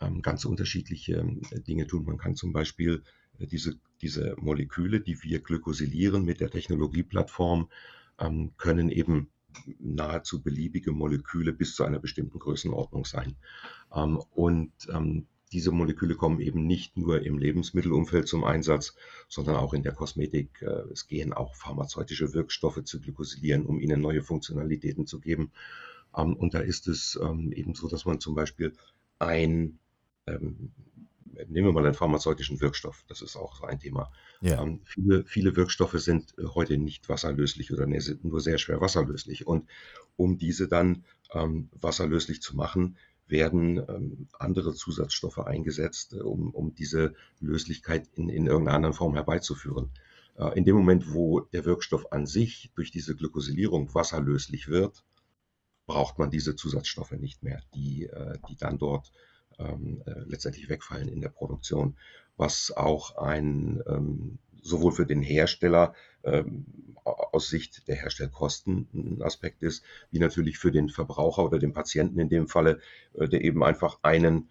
ähm, 0.00 0.22
ganz 0.22 0.44
unterschiedliche 0.44 1.24
äh, 1.50 1.60
Dinge 1.60 1.86
tun. 1.86 2.04
Man 2.04 2.18
kann 2.18 2.34
zum 2.34 2.52
Beispiel 2.52 3.02
äh, 3.38 3.46
diese, 3.46 3.78
diese 4.00 4.34
Moleküle, 4.40 5.00
die 5.00 5.22
wir 5.22 5.40
glykosylieren 5.40 6.24
mit 6.24 6.40
der 6.40 6.50
Technologieplattform, 6.50 7.68
ähm, 8.18 8.52
können 8.56 8.88
eben 8.88 9.28
nahezu 9.78 10.42
beliebige 10.42 10.92
Moleküle 10.92 11.52
bis 11.52 11.74
zu 11.74 11.84
einer 11.84 11.98
bestimmten 11.98 12.38
Größenordnung 12.38 13.04
sein. 13.04 13.36
Ähm, 13.94 14.20
und 14.30 14.72
ähm, 14.92 15.26
diese 15.52 15.70
Moleküle 15.70 16.14
kommen 16.14 16.40
eben 16.40 16.66
nicht 16.66 16.96
nur 16.96 17.22
im 17.22 17.38
Lebensmittelumfeld 17.38 18.26
zum 18.26 18.44
Einsatz, 18.44 18.94
sondern 19.28 19.56
auch 19.56 19.74
in 19.74 19.82
der 19.82 19.92
Kosmetik. 19.92 20.62
Äh, 20.62 20.90
es 20.92 21.06
gehen 21.06 21.32
auch 21.32 21.54
pharmazeutische 21.54 22.32
Wirkstoffe 22.32 22.82
zu 22.84 23.00
glykosylieren, 23.00 23.66
um 23.66 23.78
ihnen 23.78 24.00
neue 24.00 24.22
Funktionalitäten 24.22 25.06
zu 25.06 25.20
geben. 25.20 25.52
Ähm, 26.16 26.34
und 26.34 26.54
da 26.54 26.60
ist 26.60 26.88
es 26.88 27.18
ähm, 27.22 27.52
eben 27.52 27.74
so, 27.74 27.88
dass 27.88 28.04
man 28.06 28.18
zum 28.18 28.34
Beispiel 28.34 28.72
ein, 29.18 29.78
ähm, 30.26 30.72
nehmen 31.48 31.68
wir 31.68 31.72
mal 31.72 31.84
einen 31.84 31.94
pharmazeutischen 31.94 32.60
Wirkstoff, 32.60 33.04
das 33.08 33.20
ist 33.20 33.36
auch 33.36 33.56
so 33.56 33.64
ein 33.64 33.78
Thema. 33.78 34.10
Ja. 34.40 34.66
viele, 34.84 35.24
viele 35.24 35.54
Wirkstoffe 35.54 36.00
sind 36.00 36.34
äh, 36.38 36.46
heute 36.46 36.78
nicht 36.78 37.08
wasserlöslich 37.08 37.72
oder 37.72 37.86
sind 38.00 38.24
nur 38.24 38.40
sehr 38.40 38.58
schwer 38.58 38.80
wasserlöslich. 38.80 39.46
Und 39.46 39.68
um 40.16 40.38
diese 40.38 40.68
dann 40.68 41.04
wasserlöslich 41.80 42.42
zu 42.42 42.54
machen, 42.54 42.98
werden 43.32 43.78
ähm, 43.88 44.28
andere 44.38 44.74
Zusatzstoffe 44.74 45.40
eingesetzt, 45.40 46.12
äh, 46.12 46.20
um, 46.20 46.50
um 46.50 46.76
diese 46.76 47.14
Löslichkeit 47.40 48.08
in, 48.14 48.28
in 48.28 48.46
irgendeiner 48.46 48.76
anderen 48.76 48.94
Form 48.94 49.14
herbeizuführen. 49.14 49.90
Äh, 50.36 50.56
in 50.56 50.64
dem 50.64 50.76
Moment, 50.76 51.12
wo 51.12 51.40
der 51.40 51.64
Wirkstoff 51.64 52.12
an 52.12 52.26
sich 52.26 52.70
durch 52.76 52.92
diese 52.92 53.16
Glykosylierung 53.16 53.92
wasserlöslich 53.94 54.68
wird, 54.68 55.02
braucht 55.86 56.18
man 56.18 56.30
diese 56.30 56.54
Zusatzstoffe 56.54 57.12
nicht 57.12 57.42
mehr, 57.42 57.60
die, 57.74 58.06
äh, 58.06 58.38
die 58.48 58.56
dann 58.56 58.78
dort 58.78 59.10
ähm, 59.58 60.02
äh, 60.06 60.20
letztendlich 60.26 60.68
wegfallen 60.68 61.08
in 61.08 61.20
der 61.20 61.28
Produktion, 61.28 61.96
was 62.36 62.70
auch 62.76 63.16
ein 63.16 63.82
ähm, 63.86 64.38
sowohl 64.62 64.92
für 64.92 65.06
den 65.06 65.22
Hersteller 65.22 65.94
ähm, 66.24 66.64
aus 67.04 67.48
Sicht 67.48 67.88
der 67.88 67.96
Herstellkosten 67.96 68.88
ein 68.94 69.22
Aspekt 69.22 69.62
ist, 69.62 69.82
wie 70.10 70.20
natürlich 70.20 70.58
für 70.58 70.70
den 70.70 70.88
Verbraucher 70.88 71.44
oder 71.44 71.58
den 71.58 71.72
Patienten 71.72 72.18
in 72.20 72.28
dem 72.28 72.48
Falle, 72.48 72.80
äh, 73.14 73.28
der 73.28 73.42
eben 73.42 73.62
einfach 73.62 73.98
einen 74.02 74.48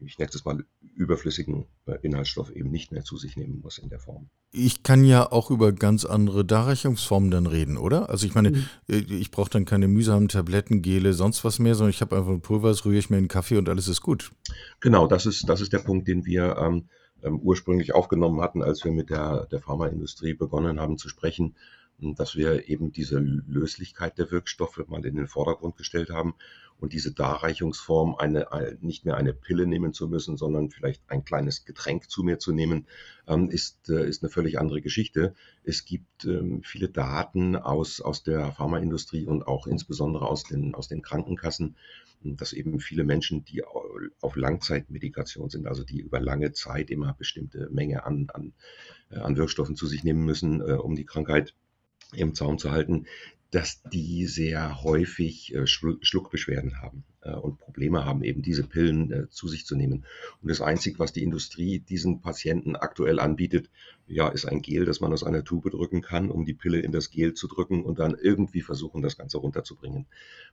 ich 0.00 0.18
nenne 0.18 0.30
es 0.32 0.44
mal, 0.44 0.64
überflüssigen 0.94 1.66
äh, 1.86 1.96
Inhaltsstoff 2.02 2.50
eben 2.50 2.70
nicht 2.70 2.92
mehr 2.92 3.02
zu 3.02 3.16
sich 3.16 3.36
nehmen 3.36 3.60
muss 3.62 3.78
in 3.78 3.88
der 3.88 3.98
Form. 3.98 4.28
Ich 4.52 4.82
kann 4.82 5.04
ja 5.04 5.30
auch 5.32 5.50
über 5.50 5.72
ganz 5.72 6.04
andere 6.04 6.44
Darreichungsformen 6.44 7.30
dann 7.30 7.46
reden, 7.46 7.78
oder? 7.78 8.10
Also 8.10 8.26
ich 8.26 8.34
meine, 8.34 8.50
mhm. 8.50 8.66
Äh, 8.88 8.98
ich 8.98 9.30
brauche 9.30 9.50
dann 9.50 9.64
keine 9.64 9.88
mühsamen 9.88 10.28
Tabletten, 10.28 10.82
Gele, 10.82 11.14
sonst 11.14 11.44
was 11.44 11.58
mehr, 11.58 11.74
sondern 11.74 11.90
ich 11.90 12.00
habe 12.02 12.16
einfach 12.16 12.30
ein 12.30 12.42
Pulver, 12.42 12.68
das 12.68 12.84
rühre 12.84 12.98
ich 12.98 13.10
mir 13.10 13.16
in 13.16 13.24
den 13.24 13.28
Kaffee 13.28 13.56
und 13.56 13.68
alles 13.68 13.88
ist 13.88 14.02
gut. 14.02 14.32
Genau, 14.80 15.06
das 15.06 15.24
ist, 15.24 15.48
das 15.48 15.60
ist 15.62 15.72
der 15.72 15.78
Punkt, 15.78 16.08
den 16.08 16.26
wir 16.26 16.56
ähm, 16.58 16.88
ähm 17.24 17.40
ursprünglich 17.40 17.94
aufgenommen 17.94 18.40
hatten, 18.40 18.62
als 18.62 18.84
wir 18.84 18.92
mit 18.92 19.10
der, 19.10 19.46
der 19.46 19.60
Pharmaindustrie 19.60 20.34
begonnen 20.34 20.80
haben 20.80 20.98
zu 20.98 21.08
sprechen 21.08 21.54
dass 21.98 22.36
wir 22.36 22.68
eben 22.68 22.92
diese 22.92 23.18
Löslichkeit 23.18 24.18
der 24.18 24.30
Wirkstoffe 24.30 24.82
mal 24.88 25.04
in 25.04 25.16
den 25.16 25.28
Vordergrund 25.28 25.76
gestellt 25.76 26.10
haben 26.10 26.34
und 26.78 26.92
diese 26.92 27.12
Darreichungsform 27.12 28.16
eine, 28.16 28.48
nicht 28.80 29.04
mehr 29.04 29.16
eine 29.16 29.32
Pille 29.32 29.66
nehmen 29.66 29.92
zu 29.92 30.08
müssen, 30.08 30.36
sondern 30.36 30.70
vielleicht 30.70 31.02
ein 31.08 31.24
kleines 31.24 31.64
Getränk 31.64 32.10
zu 32.10 32.24
mir 32.24 32.38
zu 32.38 32.52
nehmen, 32.52 32.86
ähm, 33.28 33.48
ist, 33.48 33.88
äh, 33.88 34.06
ist 34.06 34.22
eine 34.22 34.30
völlig 34.30 34.58
andere 34.58 34.82
Geschichte. 34.82 35.34
Es 35.62 35.84
gibt 35.84 36.24
ähm, 36.24 36.62
viele 36.64 36.88
Daten 36.88 37.56
aus, 37.56 38.00
aus 38.00 38.24
der 38.24 38.52
Pharmaindustrie 38.52 39.26
und 39.26 39.46
auch 39.46 39.66
insbesondere 39.66 40.26
aus 40.26 40.42
den, 40.42 40.74
aus 40.74 40.88
den 40.88 41.00
Krankenkassen, 41.00 41.76
dass 42.24 42.52
eben 42.52 42.80
viele 42.80 43.04
Menschen, 43.04 43.44
die 43.44 43.62
auf 44.20 44.36
Langzeitmedikation 44.36 45.50
sind, 45.50 45.66
also 45.66 45.84
die 45.84 46.00
über 46.00 46.20
lange 46.20 46.52
Zeit 46.52 46.90
immer 46.90 47.14
bestimmte 47.14 47.68
Menge 47.70 48.04
an, 48.04 48.28
an, 48.32 48.52
äh, 49.10 49.18
an 49.18 49.36
Wirkstoffen 49.36 49.76
zu 49.76 49.86
sich 49.86 50.04
nehmen 50.04 50.24
müssen, 50.24 50.60
äh, 50.60 50.72
um 50.74 50.96
die 50.96 51.04
Krankheit 51.04 51.54
im 52.12 52.34
Zaum 52.34 52.58
zu 52.58 52.70
halten, 52.70 53.06
dass 53.54 53.82
die 53.82 54.26
sehr 54.26 54.82
häufig 54.82 55.54
äh, 55.54 55.64
Schluckbeschwerden 55.64 56.82
haben 56.82 57.04
äh, 57.20 57.34
und 57.34 57.60
Probleme 57.60 58.04
haben, 58.04 58.24
eben 58.24 58.42
diese 58.42 58.64
Pillen 58.64 59.12
äh, 59.12 59.30
zu 59.30 59.46
sich 59.46 59.64
zu 59.64 59.76
nehmen. 59.76 60.04
Und 60.42 60.50
das 60.50 60.60
Einzige, 60.60 60.98
was 60.98 61.12
die 61.12 61.22
Industrie 61.22 61.78
diesen 61.78 62.20
Patienten 62.20 62.74
aktuell 62.74 63.20
anbietet, 63.20 63.70
ja, 64.08 64.26
ist 64.28 64.44
ein 64.44 64.60
Gel, 64.60 64.84
das 64.86 65.00
man 65.00 65.12
aus 65.12 65.22
einer 65.22 65.44
Tube 65.44 65.70
drücken 65.70 66.02
kann, 66.02 66.30
um 66.30 66.44
die 66.44 66.52
Pille 66.52 66.80
in 66.80 66.90
das 66.90 67.10
Gel 67.10 67.34
zu 67.34 67.46
drücken 67.46 67.84
und 67.84 68.00
dann 68.00 68.16
irgendwie 68.20 68.60
versuchen, 68.60 69.02
das 69.02 69.16
Ganze 69.16 69.38
runterzubringen. 69.38 70.06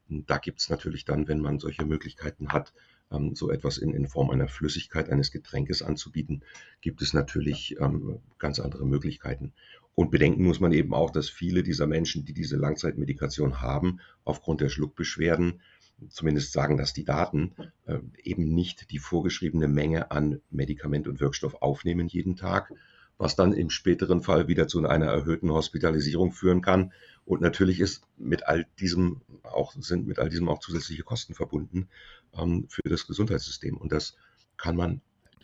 Und 0.07 0.29
da 0.29 0.37
gibt 0.37 0.59
es 0.59 0.69
natürlich 0.69 1.03
dann, 1.03 1.27
wenn 1.27 1.39
man 1.39 1.57
solche 1.57 1.85
Möglichkeiten 1.85 2.49
hat, 2.49 2.71
ähm, 3.11 3.33
so 3.33 3.49
etwas 3.49 3.79
in, 3.79 3.95
in 3.95 4.07
Form 4.07 4.29
einer 4.29 4.47
Flüssigkeit, 4.47 5.09
eines 5.09 5.31
Getränkes 5.31 5.81
anzubieten, 5.81 6.43
gibt 6.81 7.01
es 7.01 7.13
natürlich 7.13 7.77
ähm, 7.79 8.19
ganz 8.37 8.59
andere 8.59 8.85
Möglichkeiten. 8.85 9.53
Und 9.95 10.11
bedenken 10.11 10.43
muss 10.43 10.59
man 10.59 10.71
eben 10.71 10.93
auch, 10.93 11.11
dass 11.11 11.29
viele 11.29 11.63
dieser 11.63 11.85
Menschen, 11.85 12.25
die 12.25 12.33
diese 12.33 12.55
Langzeitmedikation 12.55 13.61
haben, 13.61 13.99
aufgrund 14.23 14.61
der 14.61 14.69
Schluckbeschwerden, 14.69 15.61
zumindest 16.09 16.53
sagen 16.53 16.77
das 16.77 16.93
die 16.93 17.03
Daten, 17.03 17.53
äh, 17.85 17.99
eben 18.23 18.53
nicht 18.53 18.91
die 18.91 18.99
vorgeschriebene 18.99 19.67
Menge 19.67 20.11
an 20.11 20.41
Medikament 20.49 21.07
und 21.07 21.19
Wirkstoff 21.19 21.61
aufnehmen 21.61 22.07
jeden 22.07 22.35
Tag, 22.35 22.71
was 23.17 23.35
dann 23.35 23.53
im 23.53 23.69
späteren 23.69 24.21
Fall 24.21 24.47
wieder 24.47 24.67
zu 24.67 24.83
einer 24.83 25.05
erhöhten 25.05 25.51
Hospitalisierung 25.51 26.31
führen 26.31 26.61
kann. 26.61 26.91
Und 27.25 27.41
natürlich 27.41 27.79
ist 27.79 28.03
mit 28.17 28.47
all 28.47 28.65
diesem 28.79 29.21
auch, 29.43 29.73
sind 29.77 30.07
mit 30.07 30.17
all 30.17 30.29
diesem 30.29 30.49
auch 30.49 30.59
zusätzliche 30.59 31.03
Kosten 31.03 31.35
verbunden 31.35 31.87
ähm, 32.35 32.65
für 32.67 32.81
das 32.83 33.05
Gesundheitssystem. 33.05 33.77
Und 33.77 33.91
das 33.91 34.15
kann 34.57 34.75
man 34.75 35.01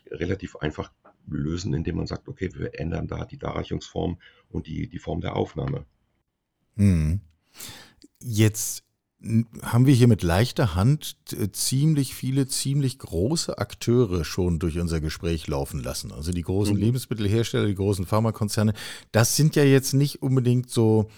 relativ 0.10 0.56
einfach 0.56 0.92
lösen, 1.28 1.74
indem 1.74 1.98
man 1.98 2.08
sagt, 2.08 2.28
okay, 2.28 2.50
wir 2.56 2.80
ändern 2.80 3.08
da 3.08 3.26
die 3.26 3.38
Darreichungsform 3.38 4.18
und 4.50 4.68
die, 4.68 4.88
die 4.88 5.00
Form 5.00 5.22
der 5.22 5.36
Aufnahme. 5.36 5.86
Hm. 6.76 7.22
Jetzt 8.20 8.84
haben 9.64 9.88
wir 9.88 9.96
hier 9.96 10.08
mit 10.08 10.22
leichter 10.22 10.76
Hand 10.76 11.18
ziemlich 11.52 12.14
viele, 12.14 12.48
ziemlich 12.48 13.00
große 13.00 13.58
Akteure 13.58 14.24
schon 14.24 14.60
durch 14.60 14.78
unser 14.78 15.02
Gespräch 15.02 15.48
laufen 15.48 15.82
lassen. 15.82 16.12
Also 16.12 16.32
die 16.32 16.44
großen 16.44 16.76
mhm. 16.76 16.82
Lebensmittelhersteller, 16.82 17.66
die 17.66 17.76
großen 17.76 18.06
Pharmakonzerne. 18.06 18.74
Das 19.12 19.36
sind 19.36 19.56
ja 19.56 19.64
jetzt 19.64 19.94
nicht 19.94 20.22
unbedingt 20.22 20.70
so, 20.70 21.10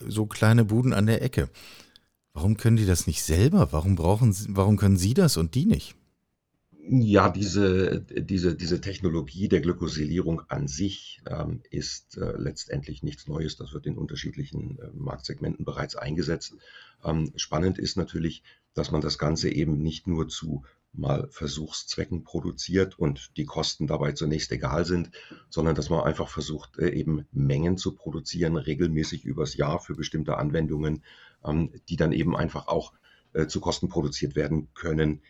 so 0.00 0.26
kleine 0.26 0.64
Buden 0.64 0.92
an 0.92 1.06
der 1.06 1.22
Ecke. 1.22 1.48
Warum 2.32 2.56
können 2.56 2.76
die 2.76 2.86
das 2.86 3.06
nicht 3.06 3.22
selber? 3.22 3.72
Warum 3.72 3.94
brauchen 3.94 4.32
sie, 4.32 4.48
warum 4.50 4.76
können 4.76 4.96
sie 4.96 5.14
das 5.14 5.36
und 5.36 5.54
die 5.54 5.66
nicht? 5.66 5.94
Ja, 6.82 7.28
diese, 7.28 8.00
diese, 8.00 8.56
diese 8.56 8.80
Technologie 8.80 9.48
der 9.48 9.60
Glykosylierung 9.60 10.42
an 10.48 10.66
sich 10.66 11.20
ähm, 11.28 11.62
ist 11.70 12.16
äh, 12.16 12.32
letztendlich 12.36 13.02
nichts 13.02 13.28
Neues. 13.28 13.56
Das 13.56 13.72
wird 13.72 13.86
in 13.86 13.98
unterschiedlichen 13.98 14.78
äh, 14.78 14.88
Marktsegmenten 14.94 15.64
bereits 15.64 15.94
eingesetzt. 15.94 16.54
Ähm, 17.04 17.32
spannend 17.36 17.78
ist 17.78 17.96
natürlich, 17.96 18.42
dass 18.74 18.90
man 18.90 19.00
das 19.00 19.18
Ganze 19.18 19.50
eben 19.50 19.82
nicht 19.82 20.06
nur 20.06 20.28
zu 20.28 20.64
mal 20.92 21.28
Versuchszwecken 21.30 22.24
produziert 22.24 22.98
und 22.98 23.36
die 23.36 23.44
Kosten 23.44 23.86
dabei 23.86 24.12
zunächst 24.12 24.50
egal 24.50 24.84
sind, 24.84 25.10
sondern 25.48 25.74
dass 25.74 25.90
man 25.90 26.00
einfach 26.00 26.28
versucht, 26.28 26.78
äh, 26.78 26.90
eben 26.90 27.26
Mengen 27.30 27.76
zu 27.76 27.94
produzieren, 27.94 28.56
regelmäßig 28.56 29.24
übers 29.24 29.54
Jahr 29.54 29.80
für 29.80 29.94
bestimmte 29.94 30.38
Anwendungen, 30.38 31.04
ähm, 31.44 31.72
die 31.88 31.96
dann 31.96 32.12
eben 32.12 32.36
einfach 32.36 32.68
auch 32.68 32.92
äh, 33.32 33.46
zu 33.46 33.60
Kosten 33.60 33.88
produziert 33.88 34.34
werden 34.34 34.68
können, 34.74 35.20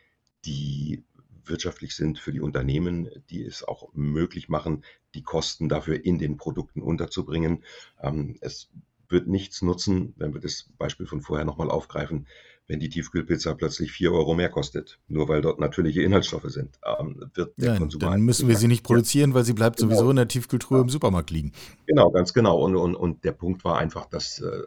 die 0.44 1.04
wirtschaftlich 1.44 1.94
sind 1.94 2.18
für 2.18 2.32
die 2.32 2.40
Unternehmen, 2.40 3.08
die 3.30 3.44
es 3.44 3.62
auch 3.66 3.90
möglich 3.94 4.48
machen, 4.48 4.84
die 5.14 5.22
Kosten 5.22 5.68
dafür 5.68 6.04
in 6.04 6.18
den 6.18 6.36
Produkten 6.36 6.82
unterzubringen. 6.82 7.64
Ähm, 8.02 8.36
es 8.40 8.70
wird 9.08 9.26
nichts 9.26 9.62
nutzen, 9.62 10.14
wenn 10.16 10.34
wir 10.34 10.40
das 10.40 10.70
Beispiel 10.78 11.06
von 11.06 11.20
vorher 11.20 11.44
nochmal 11.44 11.70
aufgreifen, 11.70 12.26
wenn 12.70 12.78
die 12.78 12.88
Tiefkühlpizza 12.88 13.54
plötzlich 13.54 13.90
4 13.90 14.12
Euro 14.12 14.34
mehr 14.34 14.48
kostet, 14.48 15.00
nur 15.08 15.28
weil 15.28 15.42
dort 15.42 15.58
natürliche 15.58 16.02
Inhaltsstoffe 16.02 16.48
sind, 16.50 16.78
ähm, 16.84 17.28
wird 17.34 17.54
der 17.56 17.70
Nein, 17.70 17.78
Konsument. 17.80 18.12
Dann 18.12 18.20
müssen 18.20 18.46
wir 18.46 18.56
sie 18.56 18.68
nicht 18.68 18.84
produzieren, 18.84 19.34
weil 19.34 19.44
sie 19.44 19.54
bleibt 19.54 19.78
genau. 19.78 19.90
sowieso 19.90 20.10
in 20.10 20.16
der 20.16 20.28
Tiefkühltruhe 20.28 20.78
ja. 20.78 20.82
im 20.82 20.88
Supermarkt 20.88 21.30
liegen. 21.30 21.52
Genau, 21.86 22.10
ganz 22.12 22.32
genau. 22.32 22.62
Und, 22.62 22.76
und, 22.76 22.94
und 22.94 23.24
der 23.24 23.32
Punkt 23.32 23.64
war 23.64 23.78
einfach, 23.78 24.06
dass, 24.06 24.38
äh, 24.38 24.62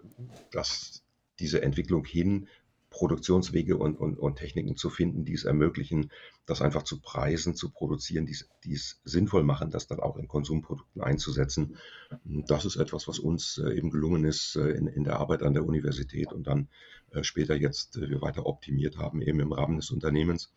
dass 0.51 1.03
diese 1.39 1.61
Entwicklung 1.61 2.03
hin 2.03 2.47
Produktionswege 2.93 3.75
und, 3.75 3.99
und, 3.99 4.17
und 4.17 4.35
Techniken 4.37 4.77
zu 4.77 4.89
finden, 4.91 5.25
die 5.25 5.33
es 5.33 5.43
ermöglichen, 5.43 6.11
das 6.45 6.61
einfach 6.61 6.83
zu 6.83 7.01
preisen, 7.01 7.55
zu 7.55 7.71
produzieren, 7.71 8.27
die, 8.27 8.37
die 8.63 8.73
es 8.73 9.01
sinnvoll 9.03 9.43
machen, 9.43 9.71
das 9.71 9.87
dann 9.87 9.99
auch 9.99 10.15
in 10.15 10.27
Konsumprodukten 10.27 11.01
einzusetzen. 11.01 11.75
Das 12.23 12.65
ist 12.65 12.75
etwas, 12.75 13.07
was 13.07 13.17
uns 13.17 13.57
äh, 13.57 13.75
eben 13.75 13.89
gelungen 13.89 14.23
ist 14.23 14.55
äh, 14.55 14.69
in, 14.69 14.87
in 14.87 15.03
der 15.03 15.19
Arbeit 15.19 15.41
an 15.41 15.55
der 15.55 15.65
Universität 15.65 16.31
und 16.31 16.45
dann 16.45 16.69
äh, 17.11 17.23
später 17.23 17.55
jetzt 17.55 17.99
wir 17.99 18.21
weiter 18.21 18.45
optimiert 18.45 18.97
haben, 18.97 19.21
eben 19.21 19.39
im 19.39 19.51
Rahmen 19.51 19.77
des 19.77 19.89
Unternehmens. 19.89 20.53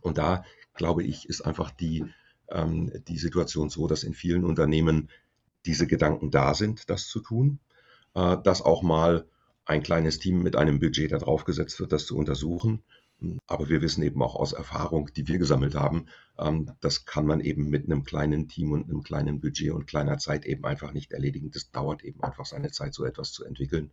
Und 0.00 0.18
da, 0.18 0.44
glaube 0.74 1.02
ich, 1.02 1.28
ist 1.28 1.40
einfach 1.40 1.72
die, 1.72 2.04
ähm, 2.48 2.92
die 3.08 3.18
Situation 3.18 3.70
so, 3.70 3.88
dass 3.88 4.04
in 4.04 4.14
vielen 4.14 4.44
Unternehmen 4.44 5.10
diese 5.66 5.88
Gedanken 5.88 6.30
da 6.30 6.54
sind, 6.54 6.88
das 6.88 7.08
zu 7.08 7.18
tun, 7.18 7.58
dass 8.14 8.62
auch 8.62 8.82
mal 8.82 9.26
ein 9.66 9.82
kleines 9.82 10.18
Team 10.18 10.42
mit 10.42 10.56
einem 10.56 10.78
Budget 10.78 11.12
da 11.12 11.18
drauf 11.18 11.44
gesetzt 11.44 11.78
wird, 11.80 11.92
das 11.92 12.06
zu 12.06 12.16
untersuchen. 12.16 12.82
Aber 13.46 13.68
wir 13.68 13.80
wissen 13.80 14.02
eben 14.02 14.22
auch 14.22 14.36
aus 14.36 14.52
Erfahrung, 14.52 15.10
die 15.16 15.26
wir 15.26 15.38
gesammelt 15.38 15.74
haben, 15.74 16.06
ähm, 16.38 16.70
das 16.80 17.06
kann 17.06 17.26
man 17.26 17.40
eben 17.40 17.68
mit 17.68 17.86
einem 17.86 18.04
kleinen 18.04 18.46
Team 18.46 18.72
und 18.72 18.84
einem 18.84 19.02
kleinen 19.02 19.40
Budget 19.40 19.72
und 19.72 19.86
kleiner 19.86 20.18
Zeit 20.18 20.44
eben 20.44 20.64
einfach 20.66 20.92
nicht 20.92 21.12
erledigen. 21.12 21.50
Das 21.50 21.70
dauert 21.70 22.04
eben 22.04 22.22
einfach 22.22 22.44
seine 22.44 22.70
Zeit, 22.70 22.94
so 22.94 23.04
etwas 23.04 23.32
zu 23.32 23.44
entwickeln. 23.44 23.90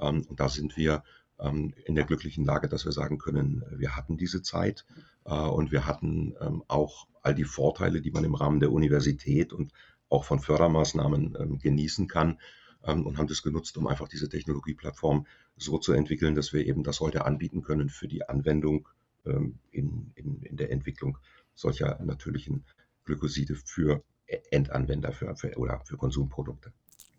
Ähm, 0.00 0.26
und 0.28 0.40
da 0.40 0.48
sind 0.48 0.76
wir 0.76 1.04
ähm, 1.38 1.72
in 1.84 1.94
der 1.94 2.04
glücklichen 2.04 2.44
Lage, 2.44 2.68
dass 2.68 2.84
wir 2.84 2.92
sagen 2.92 3.18
können, 3.18 3.62
wir 3.70 3.94
hatten 3.94 4.16
diese 4.16 4.42
Zeit 4.42 4.84
äh, 5.24 5.34
und 5.34 5.70
wir 5.70 5.86
hatten 5.86 6.34
auch 6.66 7.06
all 7.22 7.34
die 7.34 7.44
Vorteile, 7.44 8.02
die 8.02 8.10
man 8.10 8.24
im 8.24 8.34
Rahmen 8.34 8.58
der 8.58 8.72
Universität 8.72 9.52
und 9.52 9.72
auch 10.10 10.24
von 10.24 10.40
Fördermaßnahmen 10.40 11.58
genießen 11.60 12.08
kann 12.08 12.38
und 12.84 13.18
haben 13.18 13.26
das 13.26 13.42
genutzt, 13.42 13.76
um 13.76 13.86
einfach 13.86 14.08
diese 14.08 14.28
Technologieplattform 14.28 15.26
so 15.56 15.78
zu 15.78 15.92
entwickeln, 15.92 16.34
dass 16.34 16.52
wir 16.52 16.66
eben 16.66 16.82
das 16.82 17.00
heute 17.00 17.24
anbieten 17.24 17.62
können 17.62 17.88
für 17.88 18.08
die 18.08 18.28
Anwendung 18.28 18.88
ähm, 19.24 19.58
in, 19.70 20.12
in, 20.14 20.42
in 20.42 20.56
der 20.56 20.70
Entwicklung 20.70 21.18
solcher 21.54 22.00
natürlichen 22.02 22.64
Glykoside 23.04 23.56
für 23.64 24.02
Endanwender 24.50 25.12
für, 25.12 25.36
für, 25.36 25.56
oder 25.56 25.80
für 25.84 25.96
Konsumprodukte. 25.96 26.72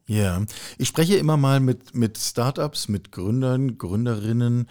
Ja, 0.07 0.45
ich 0.77 0.87
spreche 0.87 1.17
immer 1.17 1.35
mal 1.35 1.59
mit, 1.59 1.95
mit 1.95 2.17
Startups, 2.19 2.89
mit 2.89 3.11
Gründern, 3.11 3.77
Gründerinnen, 3.79 4.69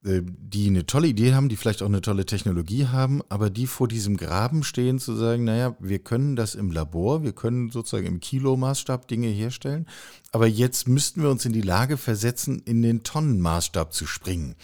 die 0.00 0.68
eine 0.68 0.86
tolle 0.86 1.08
Idee 1.08 1.34
haben, 1.34 1.48
die 1.48 1.56
vielleicht 1.56 1.82
auch 1.82 1.88
eine 1.88 2.00
tolle 2.00 2.24
Technologie 2.24 2.86
haben, 2.86 3.20
aber 3.28 3.50
die 3.50 3.66
vor 3.66 3.88
diesem 3.88 4.16
Graben 4.16 4.62
stehen, 4.62 5.00
zu 5.00 5.14
sagen, 5.16 5.42
naja, 5.44 5.76
wir 5.80 5.98
können 5.98 6.36
das 6.36 6.54
im 6.54 6.70
Labor, 6.70 7.24
wir 7.24 7.32
können 7.32 7.70
sozusagen 7.70 8.06
im 8.06 8.20
Kilomaßstab 8.20 9.08
Dinge 9.08 9.26
herstellen, 9.26 9.86
aber 10.30 10.46
jetzt 10.46 10.86
müssten 10.86 11.22
wir 11.22 11.30
uns 11.30 11.44
in 11.44 11.52
die 11.52 11.62
Lage 11.62 11.96
versetzen, 11.96 12.62
in 12.64 12.80
den 12.82 13.02
Tonnenmaßstab 13.02 13.92
zu 13.92 14.06
springen. 14.06 14.54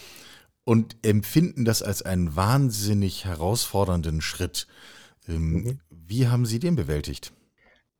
und 0.64 0.96
empfinden 1.02 1.64
das 1.64 1.82
als 1.82 2.02
einen 2.02 2.36
wahnsinnig 2.36 3.24
herausfordernden 3.26 4.20
Schritt. 4.20 4.66
Ähm, 5.28 5.52
mhm. 5.52 5.80
Wie 5.90 6.28
haben 6.28 6.46
Sie 6.46 6.58
den 6.58 6.74
bewältigt? 6.74 7.32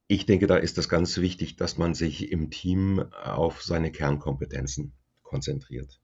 Ich 0.06 0.26
denke, 0.26 0.46
da 0.46 0.56
ist 0.56 0.78
es 0.78 0.88
ganz 0.88 1.16
wichtig, 1.18 1.56
dass 1.56 1.78
man 1.78 1.94
sich 1.94 2.30
im 2.30 2.50
Team 2.50 3.00
auf 3.24 3.62
seine 3.62 3.90
Kernkompetenzen 3.90 4.92
konzentriert. 5.22 6.00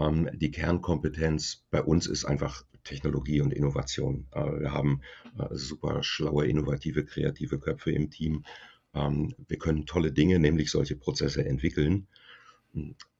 Ähm, 0.00 0.28
die 0.32 0.50
Kernkompetenz 0.50 1.64
bei 1.70 1.82
uns 1.82 2.06
ist 2.06 2.24
einfach 2.24 2.64
Technologie 2.84 3.40
und 3.40 3.52
Innovation. 3.52 4.26
Äh, 4.32 4.60
wir 4.60 4.72
haben 4.72 5.02
äh, 5.38 5.54
super 5.54 6.02
schlaue, 6.02 6.46
innovative, 6.46 7.04
kreative 7.04 7.58
Köpfe 7.58 7.92
im 7.92 8.10
Team. 8.10 8.44
Ähm, 8.94 9.34
wir 9.46 9.58
können 9.58 9.86
tolle 9.86 10.12
Dinge, 10.12 10.38
nämlich 10.38 10.70
solche 10.70 10.96
Prozesse 10.96 11.44
entwickeln. 11.44 12.06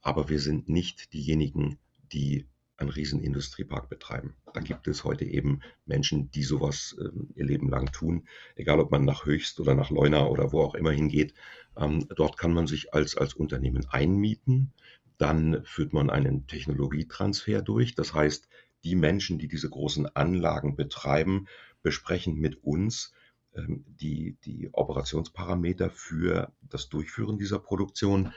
Aber 0.00 0.28
wir 0.28 0.40
sind 0.40 0.68
nicht 0.68 1.12
diejenigen, 1.12 1.78
die 2.12 2.46
einen 2.80 2.90
riesen 2.90 3.20
Industriepark 3.20 3.88
betreiben. 3.88 4.34
Da 4.54 4.60
gibt 4.60 4.88
es 4.88 5.04
heute 5.04 5.24
eben 5.24 5.60
Menschen, 5.86 6.30
die 6.30 6.42
sowas 6.42 6.96
äh, 6.98 7.08
ihr 7.34 7.44
Leben 7.44 7.68
lang 7.68 7.92
tun, 7.92 8.26
egal 8.56 8.80
ob 8.80 8.90
man 8.90 9.04
nach 9.04 9.26
Höchst 9.26 9.60
oder 9.60 9.74
nach 9.74 9.90
Leuna 9.90 10.26
oder 10.26 10.52
wo 10.52 10.62
auch 10.62 10.74
immer 10.74 10.90
hingeht. 10.90 11.34
Ähm, 11.76 12.06
dort 12.16 12.38
kann 12.38 12.54
man 12.54 12.66
sich 12.66 12.94
als, 12.94 13.16
als 13.16 13.34
Unternehmen 13.34 13.86
einmieten. 13.90 14.72
Dann 15.20 15.62
führt 15.64 15.92
man 15.92 16.08
einen 16.08 16.46
Technologietransfer 16.46 17.60
durch. 17.60 17.94
Das 17.94 18.14
heißt, 18.14 18.48
die 18.84 18.96
Menschen, 18.96 19.38
die 19.38 19.48
diese 19.48 19.68
großen 19.68 20.16
Anlagen 20.16 20.76
betreiben, 20.76 21.46
besprechen 21.82 22.36
mit 22.36 22.64
uns 22.64 23.12
ähm, 23.54 23.84
die, 23.86 24.38
die 24.44 24.70
Operationsparameter 24.72 25.90
für 25.90 26.52
das 26.62 26.88
Durchführen 26.88 27.36
dieser 27.36 27.58
Produktion 27.58 28.32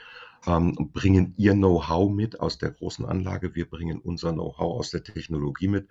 ähm, 0.45 0.75
bringen 0.91 1.33
ihr 1.37 1.53
Know-how 1.53 2.11
mit 2.11 2.41
aus 2.41 2.57
der 2.57 2.71
großen 2.71 3.05
Anlage, 3.05 3.55
wir 3.55 3.69
bringen 3.69 3.99
unser 3.99 4.33
Know-how 4.33 4.79
aus 4.79 4.89
der 4.89 5.03
Technologie 5.03 5.69
mit 5.69 5.87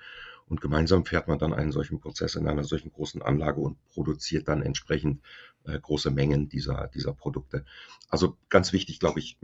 und 0.46 0.60
gemeinsam 0.60 1.06
fährt 1.06 1.28
man 1.28 1.38
dann 1.38 1.54
einen 1.54 1.72
solchen 1.72 2.00
Prozess 2.00 2.34
in 2.34 2.46
einer 2.46 2.64
solchen 2.64 2.92
großen 2.92 3.22
Anlage 3.22 3.60
und 3.62 3.78
produziert 3.88 4.48
dann 4.48 4.60
entsprechend 4.60 5.22
große 5.64 6.10
Mengen 6.10 6.48
dieser, 6.48 6.88
dieser 6.88 7.12
Produkte. 7.12 7.64
Also 8.08 8.36
ganz 8.48 8.72
wichtig, 8.72 9.00
glaube 9.00 9.20
ich, 9.20 9.38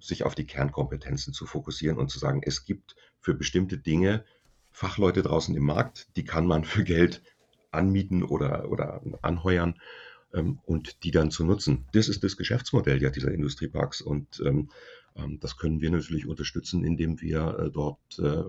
sich 0.00 0.24
auf 0.24 0.34
die 0.34 0.46
Kernkompetenzen 0.46 1.32
zu 1.32 1.46
fokussieren 1.46 1.98
und 1.98 2.10
zu 2.10 2.18
sagen, 2.18 2.42
es 2.44 2.64
gibt 2.64 2.96
für 3.20 3.34
bestimmte 3.34 3.78
Dinge 3.78 4.24
Fachleute 4.72 5.22
draußen 5.22 5.54
im 5.54 5.64
Markt, 5.64 6.08
die 6.16 6.24
kann 6.24 6.46
man 6.46 6.64
für 6.64 6.84
Geld 6.84 7.22
anmieten 7.70 8.22
oder, 8.22 8.70
oder 8.70 9.02
anheuern 9.22 9.74
ähm, 10.32 10.58
und 10.64 11.04
die 11.04 11.10
dann 11.10 11.30
zu 11.30 11.44
nutzen. 11.44 11.86
Das 11.92 12.08
ist 12.08 12.24
das 12.24 12.36
Geschäftsmodell 12.36 13.02
ja 13.02 13.10
dieser 13.10 13.32
Industrieparks 13.32 14.00
und 14.00 14.42
ähm, 14.44 14.70
ähm, 15.16 15.38
das 15.40 15.56
können 15.56 15.80
wir 15.80 15.90
natürlich 15.90 16.26
unterstützen, 16.26 16.84
indem 16.84 17.20
wir 17.20 17.58
äh, 17.58 17.70
dort 17.70 18.18
äh, 18.18 18.44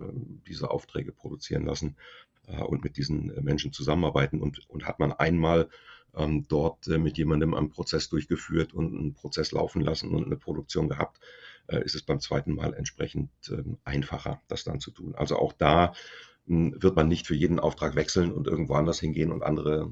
diese 0.47 0.69
Aufträge 0.69 1.11
produzieren 1.11 1.65
lassen 1.65 1.95
äh, 2.47 2.61
und 2.61 2.83
mit 2.83 2.97
diesen 2.97 3.27
Menschen 3.43 3.73
zusammenarbeiten. 3.73 4.41
Und, 4.41 4.69
und 4.69 4.85
hat 4.85 4.99
man 4.99 5.11
einmal 5.11 5.69
ähm, 6.15 6.45
dort 6.47 6.87
mit 6.87 7.17
jemandem 7.17 7.53
einen 7.53 7.69
Prozess 7.69 8.09
durchgeführt 8.09 8.73
und 8.73 8.93
einen 8.93 9.13
Prozess 9.13 9.51
laufen 9.51 9.81
lassen 9.81 10.11
und 10.11 10.25
eine 10.25 10.37
Produktion 10.37 10.89
gehabt, 10.89 11.19
ist 11.67 11.95
es 11.95 12.01
beim 12.01 12.19
zweiten 12.19 12.53
Mal 12.53 12.73
entsprechend 12.73 13.29
ähm, 13.49 13.77
einfacher, 13.85 14.41
das 14.49 14.65
dann 14.65 14.81
zu 14.81 14.91
tun. 14.91 15.15
Also 15.15 15.37
auch 15.37 15.53
da 15.53 15.93
wird 16.47 16.95
man 16.95 17.07
nicht 17.07 17.27
für 17.27 17.35
jeden 17.35 17.59
Auftrag 17.59 17.95
wechseln 17.95 18.31
und 18.31 18.47
irgendwo 18.47 18.73
anders 18.73 18.99
hingehen 18.99 19.31
und 19.31 19.43
andere 19.43 19.91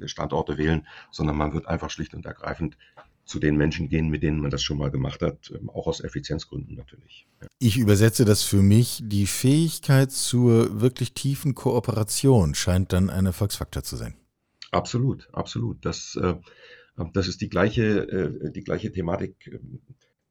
äh, 0.00 0.08
Standorte 0.08 0.56
wählen, 0.56 0.86
sondern 1.10 1.36
man 1.36 1.52
wird 1.52 1.66
einfach 1.66 1.90
schlicht 1.90 2.14
und 2.14 2.24
ergreifend 2.24 2.76
zu 3.24 3.38
den 3.38 3.56
Menschen 3.56 3.88
gehen, 3.88 4.08
mit 4.08 4.22
denen 4.22 4.40
man 4.40 4.50
das 4.50 4.62
schon 4.62 4.78
mal 4.78 4.90
gemacht 4.90 5.22
hat, 5.22 5.52
ähm, 5.54 5.70
auch 5.70 5.86
aus 5.86 6.00
Effizienzgründen 6.00 6.76
natürlich. 6.76 7.26
Ich 7.58 7.78
übersetze 7.78 8.24
das 8.24 8.42
für 8.42 8.62
mich, 8.62 9.02
die 9.04 9.26
Fähigkeit 9.26 10.12
zur 10.12 10.80
wirklich 10.80 11.14
tiefen 11.14 11.54
Kooperation 11.54 12.54
scheint 12.54 12.92
dann 12.92 13.10
ein 13.10 13.26
Erfolgsfaktor 13.26 13.82
zu 13.82 13.96
sein. 13.96 14.14
Absolut, 14.72 15.28
absolut. 15.32 15.84
Das, 15.84 16.16
äh, 16.16 16.34
das 17.12 17.28
ist 17.28 17.40
die 17.40 17.48
gleiche, 17.48 18.08
äh, 18.08 18.50
die 18.50 18.64
gleiche 18.64 18.90
Thematik. 18.90 19.46
Ähm, 19.46 19.80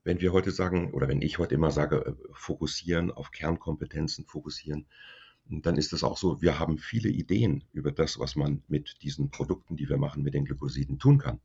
wenn 0.03 0.19
wir 0.19 0.33
heute 0.33 0.51
sagen, 0.51 0.91
oder 0.93 1.07
wenn 1.07 1.21
ich 1.21 1.37
heute 1.37 1.55
immer 1.55 1.71
sage, 1.71 2.17
fokussieren 2.33 3.11
auf 3.11 3.31
Kernkompetenzen, 3.31 4.25
fokussieren 4.25 4.87
dann 5.59 5.75
ist 5.75 5.91
es 5.91 6.03
auch 6.03 6.17
so, 6.17 6.41
wir 6.41 6.59
haben 6.59 6.77
viele 6.77 7.09
Ideen 7.09 7.63
über 7.73 7.91
das, 7.91 8.19
was 8.19 8.35
man 8.35 8.63
mit 8.67 9.01
diesen 9.01 9.31
Produkten, 9.31 9.75
die 9.75 9.89
wir 9.89 9.97
machen, 9.97 10.23
mit 10.23 10.33
den 10.33 10.45
Glykosiden 10.45 10.97
tun 10.97 11.17
kann. 11.17 11.39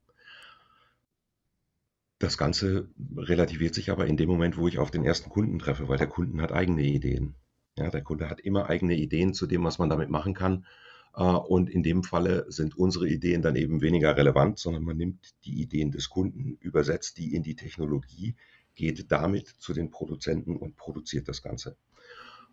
Das 2.19 2.39
Ganze 2.39 2.89
relativiert 3.17 3.75
sich 3.75 3.91
aber 3.91 4.07
in 4.07 4.17
dem 4.17 4.29
Moment, 4.29 4.57
wo 4.57 4.69
ich 4.69 4.79
auf 4.79 4.91
den 4.91 5.05
ersten 5.05 5.29
Kunden 5.29 5.59
treffe, 5.59 5.89
weil 5.89 5.99
der 5.99 6.07
Kunden 6.07 6.41
hat 6.41 6.53
eigene 6.53 6.83
Ideen. 6.83 7.35
Ja, 7.77 7.91
der 7.91 8.03
Kunde 8.03 8.31
hat 8.31 8.41
immer 8.41 8.71
eigene 8.71 8.95
Ideen 8.97 9.35
zu 9.35 9.47
dem, 9.47 9.65
was 9.65 9.79
man 9.79 9.91
damit 9.91 10.09
machen 10.09 10.33
kann. 10.33 10.65
Äh, 11.17 11.23
und 11.23 11.71
in 11.71 11.83
dem 11.83 12.05
Falle 12.05 12.47
sind 12.49 12.77
unsere 12.77 13.09
Ideen 13.09 13.43
dann 13.43 13.57
eben 13.57 13.81
weniger 13.81 14.17
relevant, 14.17 14.59
sondern 14.59 14.85
man 14.85 14.97
nimmt 14.97 15.35
die 15.45 15.61
Ideen 15.61 15.91
des 15.91 16.09
Kunden, 16.11 16.57
übersetzt 16.61 17.19
die 17.19 17.35
in 17.35 17.43
die 17.43 17.57
Technologie, 17.57 18.37
geht 18.75 19.11
damit 19.11 19.49
zu 19.49 19.73
den 19.73 19.91
Produzenten 19.91 20.57
und 20.57 20.77
produziert 20.77 21.29
das 21.29 21.43
Ganze. 21.43 21.77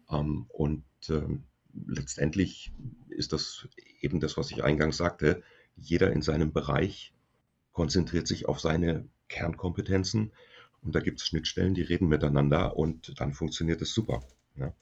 Ähm, 0.10 0.46
und 0.50 0.86
ähm, 1.10 1.44
letztendlich 1.88 2.72
ist 3.10 3.34
das 3.34 3.68
eben 4.00 4.20
das, 4.20 4.38
was 4.38 4.52
ich 4.52 4.64
eingangs 4.64 4.98
sagte. 4.98 5.44
Jeder 5.76 6.12
in 6.12 6.22
seinem 6.22 6.54
Bereich 6.54 7.14
konzentriert 7.72 8.28
sich 8.28 8.48
auf 8.48 8.60
seine 8.60 9.08
Kernkompetenzen 9.28 10.32
und 10.84 10.94
da 10.94 11.00
gibt 11.00 11.20
es 11.20 11.28
Schnittstellen, 11.28 11.74
die 11.74 11.82
reden 11.82 12.08
miteinander 12.08 12.78
und 12.78 13.20
dann 13.20 13.34
funktioniert 13.34 13.82
es 13.82 13.94
super. 13.94 14.22
Ja. 14.56 14.74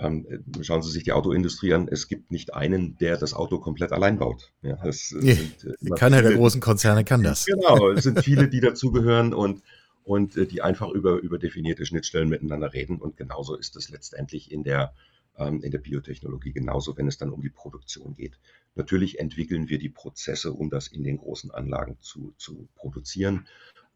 Ähm, 0.00 0.26
schauen 0.62 0.82
Sie 0.82 0.90
sich 0.90 1.04
die 1.04 1.12
Autoindustrie 1.12 1.74
an. 1.74 1.86
Es 1.86 2.08
gibt 2.08 2.30
nicht 2.30 2.54
einen, 2.54 2.96
der 2.98 3.18
das 3.18 3.34
Auto 3.34 3.58
komplett 3.58 3.92
allein 3.92 4.18
baut. 4.18 4.50
Ja, 4.62 4.76
das 4.82 5.14
nee, 5.18 5.34
sind, 5.34 5.64
äh, 5.82 5.90
keiner 5.90 6.22
der 6.22 6.34
großen 6.34 6.60
Konzerne 6.60 7.04
kann 7.04 7.22
das. 7.22 7.44
Genau, 7.44 7.90
es 7.90 8.04
sind 8.04 8.24
viele, 8.24 8.48
die 8.48 8.60
dazugehören 8.60 9.34
und 9.34 9.62
und 10.04 10.36
äh, 10.36 10.46
die 10.46 10.62
einfach 10.62 10.88
über, 10.90 11.20
über 11.20 11.38
definierte 11.38 11.84
Schnittstellen 11.86 12.28
miteinander 12.28 12.72
reden. 12.72 12.98
Und 12.98 13.16
genauso 13.16 13.54
ist 13.54 13.76
es 13.76 13.90
letztendlich 13.90 14.50
in 14.50 14.64
der, 14.64 14.94
ähm, 15.36 15.62
in 15.62 15.70
der 15.70 15.78
Biotechnologie, 15.78 16.52
genauso 16.52 16.96
wenn 16.96 17.06
es 17.06 17.18
dann 17.18 17.30
um 17.30 17.42
die 17.42 17.50
Produktion 17.50 18.16
geht. 18.16 18.38
Natürlich 18.74 19.18
entwickeln 19.18 19.68
wir 19.68 19.78
die 19.78 19.88
Prozesse, 19.88 20.52
um 20.52 20.70
das 20.70 20.88
in 20.88 21.04
den 21.04 21.18
großen 21.18 21.50
Anlagen 21.50 21.98
zu, 22.00 22.34
zu 22.38 22.68
produzieren. 22.74 23.46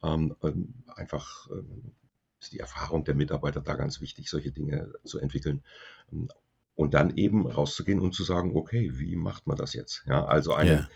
Ähm, 0.03 0.37
einfach 0.95 1.49
ist 2.45 2.53
die 2.53 2.61
Erfahrung 2.61 3.05
der 3.05 3.15
Mitarbeiter 3.15 3.61
da 3.61 3.75
ganz 3.75 4.01
wichtig, 4.01 4.29
solche 4.29 4.53
Dinge 4.53 4.93
zu 5.05 5.19
entwickeln. 5.19 5.63
Und 6.77 6.95
dann 6.95 7.17
eben 7.17 7.47
rauszugehen 7.47 8.01
und 8.01 8.15
zu 8.15 8.25
sagen, 8.25 8.57
okay, 8.57 8.93
wie 8.95 9.17
macht 9.17 9.47
man 9.47 9.57
das 9.57 9.75
jetzt? 9.75 10.05
Ja, 10.07 10.25
also 10.25 10.55
einen, 10.55 10.71
yeah. 10.71 10.89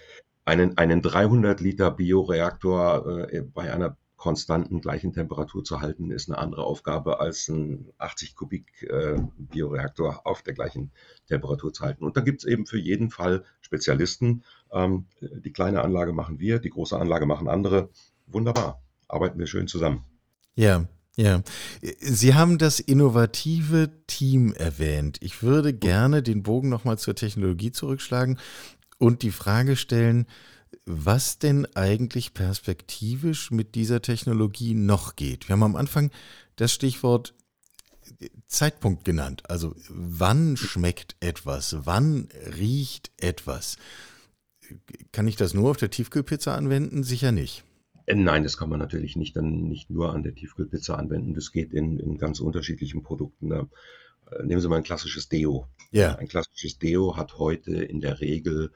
einen, 0.44 0.76
einen 0.76 1.02
300 1.02 1.61
Liter 1.61 1.90
Bioreaktor 1.90 3.28
äh, 3.32 3.42
bei 3.42 3.72
einer 3.72 3.96
konstanten 4.16 4.80
gleichen 4.80 5.12
Temperatur 5.12 5.62
zu 5.62 5.80
halten, 5.80 6.11
ist 6.11 6.28
eine 6.28 6.38
andere 6.38 6.64
Aufgabe 6.64 7.20
als 7.20 7.48
ein 7.48 7.92
80 7.98 8.34
Kubik 8.34 8.82
äh, 8.82 9.16
Bioreaktor 9.38 10.26
auf 10.26 10.42
der 10.42 10.54
gleichen 10.54 10.90
Temperatur 11.28 11.72
zu 11.72 11.84
halten. 11.84 12.04
Und 12.04 12.16
da 12.16 12.20
gibt 12.20 12.40
es 12.40 12.44
eben 12.44 12.66
für 12.66 12.78
jeden 12.78 13.11
Fall 13.11 13.44
Spezialisten. 13.61 14.42
Ähm, 14.72 15.06
die 15.20 15.52
kleine 15.52 15.82
Anlage 15.82 16.12
machen 16.12 16.40
wir, 16.40 16.58
die 16.58 16.70
große 16.70 16.98
Anlage 16.98 17.26
machen 17.26 17.48
andere. 17.48 17.90
Wunderbar, 18.26 18.82
arbeiten 19.06 19.38
wir 19.38 19.46
schön 19.46 19.68
zusammen. 19.68 20.04
Ja, 20.56 20.88
ja, 21.18 21.42
Sie 22.00 22.35
haben 22.35 22.59
das 22.59 22.78
innovative 22.78 23.90
Team 24.07 24.52
erwähnt. 24.52 25.18
Ich 25.20 25.42
würde 25.42 25.74
gerne 25.74 26.22
den 26.22 26.44
Bogen 26.44 26.68
nochmal 26.68 26.96
zur 26.96 27.16
Technologie 27.16 27.72
zurückschlagen 27.72 28.38
und 28.98 29.22
die 29.22 29.33
Frage 29.33 29.74
stellen, 29.74 30.26
was 30.87 31.40
denn 31.40 31.66
eigentlich 31.74 32.35
perspektivisch 32.35 33.50
mit 33.50 33.74
dieser 33.74 34.00
Technologie 34.00 34.74
noch 34.74 35.16
geht. 35.16 35.48
Wir 35.48 35.54
haben 35.54 35.64
am 35.64 35.74
Anfang 35.74 36.12
das 36.54 36.72
Stichwort 36.72 37.35
Zeitpunkt 38.46 39.04
genannt. 39.04 39.42
Also 39.48 39.74
wann 39.88 40.57
schmeckt 40.57 41.16
etwas? 41.18 41.78
Wann 41.81 42.28
riecht 42.57 43.11
etwas? 43.16 43.76
Kann 45.11 45.26
ich 45.26 45.35
das 45.35 45.52
nur 45.52 45.70
auf 45.70 45.78
der 45.78 45.90
Tiefkühlpizza 45.90 46.54
anwenden? 46.54 47.02
Sicher 47.02 47.33
nicht. 47.33 47.64
Äh, 48.09 48.14
nein, 48.14 48.42
das 48.42 48.57
kann 48.57 48.71
man 48.71 48.79
natürlich 48.79 49.16
nicht 49.16 49.37
dann 49.37 49.68
nicht 49.68 49.90
nur 49.90 50.12
an 50.14 50.23
der 50.23 50.35
Tiefkühlpizza 50.35 50.94
anwenden. 50.94 51.35
Das 51.35 51.53
geht 51.53 51.73
in, 51.73 51.99
in 51.99 52.18
ganz 52.18 52.40
unterschiedlichen 52.40 53.03
Produkten. 53.03 53.53
Äh, 53.53 53.64
nehmen 54.42 54.61
Sie 54.61 54.68
mal 54.68 54.77
ein 54.77 54.83
klassisches 54.83 55.29
Deo. 55.29 55.66
Ja. 55.90 56.16
Ein 56.16 56.29
klassisches 56.29 56.79
Deo 56.79 57.16
hat 57.16 57.38
heute 57.38 57.77
in 57.77 58.01
der 58.01 58.21
Regel 58.21 58.73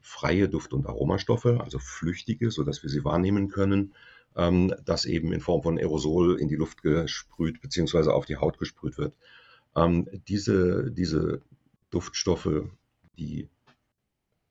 freie 0.00 0.48
Duft- 0.48 0.72
und 0.72 0.86
Aromastoffe, 0.86 1.60
also 1.62 1.78
flüchtige, 1.78 2.50
sodass 2.50 2.82
wir 2.82 2.90
sie 2.90 3.04
wahrnehmen 3.04 3.48
können, 3.48 3.94
ähm, 4.36 4.74
das 4.84 5.06
eben 5.06 5.32
in 5.32 5.40
Form 5.40 5.62
von 5.62 5.78
Aerosol 5.78 6.38
in 6.38 6.48
die 6.48 6.56
Luft 6.56 6.82
gesprüht 6.82 7.60
bzw. 7.62 8.10
auf 8.10 8.26
die 8.26 8.36
Haut 8.36 8.58
gesprüht 8.58 8.98
wird. 8.98 9.14
Ähm, 9.76 10.08
diese, 10.26 10.90
diese 10.90 11.40
Duftstoffe, 11.90 12.64
die 13.16 13.48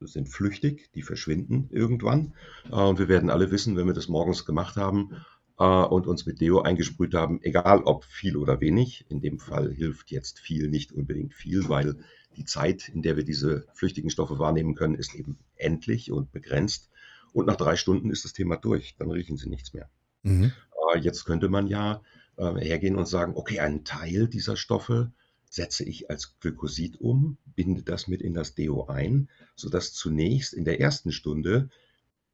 sind 0.01 0.29
flüchtig, 0.29 0.91
die 0.93 1.01
verschwinden 1.01 1.69
irgendwann. 1.71 2.33
Äh, 2.71 2.75
und 2.75 2.99
wir 2.99 3.07
werden 3.07 3.29
alle 3.29 3.51
wissen, 3.51 3.75
wenn 3.75 3.88
wir 3.88 3.93
das 3.93 4.07
morgens 4.07 4.45
gemacht 4.45 4.75
haben, 4.75 5.15
äh, 5.60 5.63
und 5.63 6.07
uns 6.07 6.25
mit 6.25 6.39
Deo 6.39 6.62
eingesprüht 6.62 7.13
haben, 7.13 7.41
egal 7.41 7.81
ob 7.83 8.05
viel 8.05 8.38
oder 8.38 8.62
wenig. 8.62 9.05
In 9.10 9.21
dem 9.21 9.39
Fall 9.39 9.71
hilft 9.71 10.12
jetzt 10.12 10.39
viel 10.39 10.69
nicht 10.69 10.91
unbedingt 10.91 11.33
viel, 11.33 11.67
weil 11.69 11.97
die 12.36 12.45
Zeit, 12.45 12.89
in 12.89 13.01
der 13.01 13.17
wir 13.17 13.23
diese 13.23 13.65
flüchtigen 13.73 14.12
Stoffe 14.12 14.38
wahrnehmen 14.38 14.75
können, 14.75 14.95
ist 14.95 15.15
eben 15.15 15.39
endlich 15.55 16.12
und 16.12 16.31
begrenzt. 16.31 16.89
Und 17.33 17.47
nach 17.47 17.55
drei 17.55 17.75
Stunden 17.75 18.12
ist 18.12 18.25
das 18.25 18.33
Thema 18.33 18.57
durch, 18.57 18.95
dann 18.97 19.12
riechen 19.12 19.38
sie 19.38 19.49
nichts 19.49 19.73
mehr. 19.73 19.89
Mhm. 20.23 20.51
Äh, 20.93 20.99
jetzt 20.99 21.25
könnte 21.25 21.49
man 21.49 21.67
ja 21.67 22.01
hergehen 22.39 22.97
und 22.97 23.07
sagen, 23.07 23.33
okay, 23.36 23.62
einen 23.62 23.83
Teil 23.83 24.27
dieser 24.27 24.57
Stoffe 24.57 25.12
setze 25.49 25.83
ich 25.83 26.10
als 26.10 26.39
Glykosid 26.39 26.99
um, 26.99 27.38
binde 27.55 27.83
das 27.83 28.07
mit 28.07 28.21
in 28.21 28.33
das 28.33 28.55
Deo 28.55 28.88
ein, 28.88 29.29
sodass 29.55 29.93
zunächst 29.93 30.53
in 30.53 30.65
der 30.65 30.79
ersten 30.79 31.12
Stunde 31.12 31.69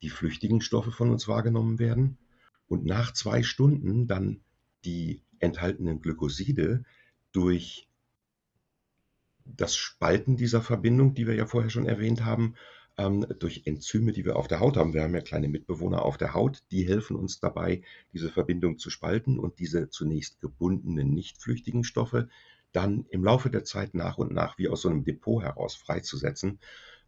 die 0.02 0.10
flüchtigen 0.10 0.62
Stoffe 0.62 0.91
von 0.91 1.10
uns 1.10 1.28
wahrgenommen 1.28 1.80
werden 1.80 2.17
und 2.67 2.86
nach 2.86 3.13
zwei 3.13 3.43
Stunden 3.43 4.08
dann 4.08 4.41
die 4.86 5.21
enthaltenen 5.39 6.02
Glykoside 6.02 6.84
durch 7.32 7.88
das 9.45 9.76
Spalten 9.76 10.38
dieser 10.38 10.62
Verbindung, 10.62 11.13
die 11.13 11.28
wir 11.28 11.36
ja 11.36 11.45
vorher 11.45 11.69
schon 11.69 11.86
erwähnt 11.86 12.23
haben, 12.23 12.56
ähm, 12.97 13.26
durch 13.39 13.63
Enzyme, 13.65 14.12
die 14.12 14.26
wir 14.26 14.36
auf 14.36 14.47
der 14.47 14.60
Haut 14.60 14.78
haben. 14.78 14.93
Wir 14.93 15.04
haben 15.04 15.15
ja 15.15 15.21
kleine 15.21 15.49
Mitbewohner 15.49 16.04
auf 16.04 16.17
der 16.17 16.34
Haut, 16.34 16.63
die 16.71 16.88
helfen 16.88 17.15
uns 17.15 17.39
dabei, 17.39 17.82
diese 18.13 18.30
Verbindung 18.30 18.78
zu 18.78 18.89
spalten 18.89 19.39
und 19.39 19.60
diese 19.60 19.89
zunächst 19.89 20.39
gebundenen, 20.39 21.13
nicht 21.13 21.41
flüchtigen 21.41 21.84
Stoffe 21.84 22.30
dann 22.73 23.05
im 23.09 23.23
Laufe 23.23 23.49
der 23.49 23.63
Zeit 23.63 23.93
nach 23.93 24.17
und 24.17 24.33
nach 24.33 24.57
wie 24.57 24.67
aus 24.67 24.81
so 24.81 24.89
einem 24.89 25.05
Depot 25.05 25.41
heraus 25.41 25.75
freizusetzen. 25.75 26.59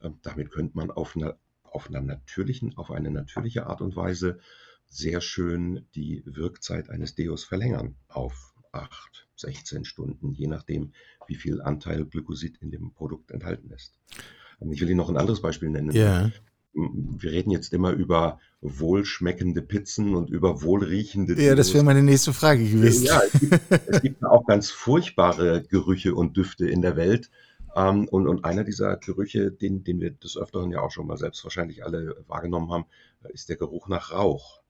Ähm, 0.02 0.20
damit 0.22 0.52
könnte 0.52 0.78
man 0.78 0.92
auf 0.92 1.16
einer, 1.16 1.38
auf 1.64 1.90
einer 1.90 2.02
natürlichen, 2.02 2.78
auf 2.78 2.92
eine 2.92 3.12
natürliche 3.12 3.68
Art 3.68 3.82
und 3.82 3.96
Weise 3.96 4.40
sehr 4.88 5.20
schön 5.20 5.88
die 5.96 6.24
Wirkzeit 6.26 6.90
eines 6.90 7.16
Deos 7.16 7.44
verlängern 7.44 7.96
auf 8.08 8.54
8, 8.72 9.28
16 9.36 9.86
Stunden, 9.86 10.34
je 10.34 10.48
nachdem, 10.48 10.94
wie 11.28 11.36
viel 11.36 11.62
Anteil 11.62 12.06
Glykosid 12.06 12.58
in 12.62 12.72
dem 12.72 12.94
Produkt 12.94 13.32
enthalten 13.32 13.72
ist. 13.72 13.94
Ähm, 14.62 14.72
ich 14.72 14.82
will 14.82 14.90
Ihnen 14.90 14.98
noch 14.98 15.10
ein 15.10 15.18
anderes 15.18 15.42
Beispiel 15.42 15.70
nennen. 15.70 15.92
Ja. 15.92 16.32
Wir 16.76 17.32
reden 17.32 17.52
jetzt 17.52 17.72
immer 17.74 17.92
über 17.92 18.40
wohlschmeckende 18.60 19.62
Pizzen 19.62 20.14
und 20.14 20.30
über 20.30 20.62
wohlriechende. 20.62 21.42
Ja, 21.42 21.56
das 21.56 21.74
wäre 21.74 21.86
meine 21.86 22.04
nächste 22.04 22.34
Frage 22.34 22.68
gewesen. 22.70 23.06
Ja, 23.06 23.22
es 23.22 23.40
gibt, 23.40 23.60
es 23.88 24.02
gibt 24.02 24.26
auch 24.26 24.46
ganz 24.46 24.72
furchtbare 24.72 25.64
Gerüche 25.64 26.14
und 26.16 26.36
Düfte 26.36 26.68
in 26.68 26.82
der 26.82 26.98
Welt. 26.98 27.32
Ähm, 27.76 28.10
und, 28.10 28.28
und 28.28 28.44
einer 28.44 28.66
dieser 28.66 28.98
Gerüche, 28.98 29.52
den, 29.52 29.86
den 29.86 30.02
wir 30.02 30.12
des 30.12 30.38
Öfteren 30.38 30.70
ja 30.72 30.82
auch 30.82 30.92
schon 30.92 31.08
mal 31.08 31.18
selbst 31.18 31.44
wahrscheinlich 31.46 31.86
alle 31.86 32.24
wahrgenommen 32.28 32.70
haben, 32.72 32.86
ist 33.30 33.48
der 33.48 33.56
Geruch 33.56 33.88
nach 33.88 34.12
Rauch. 34.12 34.62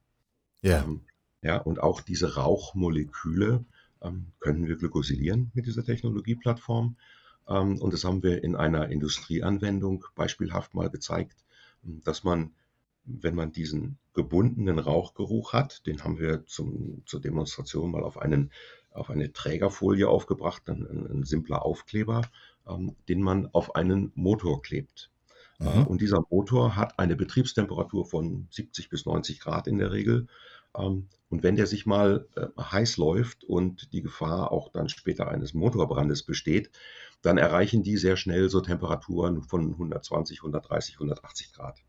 Ja. 0.62 0.84
Ähm, 0.84 1.02
ja, 1.42 1.58
und 1.58 1.82
auch 1.82 2.02
diese 2.02 2.36
Rauchmoleküle 2.36 3.66
ähm, 4.02 4.28
können 4.40 4.68
wir 4.68 4.76
glykosidieren 4.76 5.52
mit 5.56 5.66
dieser 5.66 5.84
Technologieplattform. 5.84 6.98
Und 7.48 7.94
das 7.94 8.04
haben 8.04 8.24
wir 8.24 8.44
in 8.44 8.56
einer 8.56 8.90
Industrieanwendung 8.90 10.04
beispielhaft 10.16 10.74
mal 10.74 10.90
gezeigt, 10.90 11.46
dass 11.86 12.24
man, 12.24 12.54
wenn 13.06 13.36
man 13.36 13.52
diesen 13.52 13.98
gebundenen 14.14 14.80
Rauchgeruch 14.80 15.54
hat, 15.54 15.86
den 15.86 16.04
haben 16.04 16.20
wir 16.20 16.46
zum, 16.46 17.04
zur 17.06 17.22
Demonstration 17.22 17.92
mal 17.92 18.04
auf, 18.04 18.18
einen, 18.18 18.52
auf 18.92 19.10
eine 19.10 19.32
Trägerfolie 19.32 20.08
aufgebracht, 20.08 20.68
ein, 20.70 20.86
ein, 20.86 21.24
simpler 21.24 21.64
Aufkleber, 21.64 22.24
ähm, 22.68 22.96
den 23.08 23.22
man 23.22 23.48
auf 23.54 23.76
einen 23.76 24.12
Motor 24.16 24.62
klebt. 24.62 25.12
Äh, 25.60 25.80
mhm. 25.80 25.88
Und 25.88 26.02
dieser 26.02 26.24
Motor 26.30 26.76
hat 26.76 26.98
eine 26.98 27.16
Betriebstemperatur 27.16 28.06
von 28.06 28.48
70 28.50 28.90
bis 28.90 29.06
90 29.06 29.40
Grad 29.40 29.68
in 29.68 29.78
der 29.78 29.92
Regel. 29.92 30.28
Ähm, 30.78 31.08
und 31.30 31.44
wenn 31.44 31.56
der 31.56 31.68
sich 31.68 31.86
mal 31.86 32.28
äh, 32.36 32.48
heiß 32.60 32.98
läuft 32.98 33.44
und 33.44 33.92
die 33.94 34.02
Gefahr 34.02 34.52
auch 34.52 34.70
dann 34.70 34.90
später 34.90 35.28
eines 35.28 35.54
Motorbrandes 35.54 36.24
besteht, 36.24 36.72
dann 37.22 37.38
erreichen 37.38 37.84
die 37.84 37.98
sehr 37.98 38.18
schnell 38.18 38.50
so 38.50 38.62
Temperaturen 38.62 39.42
von 39.42 39.72
120, 39.72 40.40
130, 40.40 40.96
180 40.96 41.54
Grad. 41.54 41.84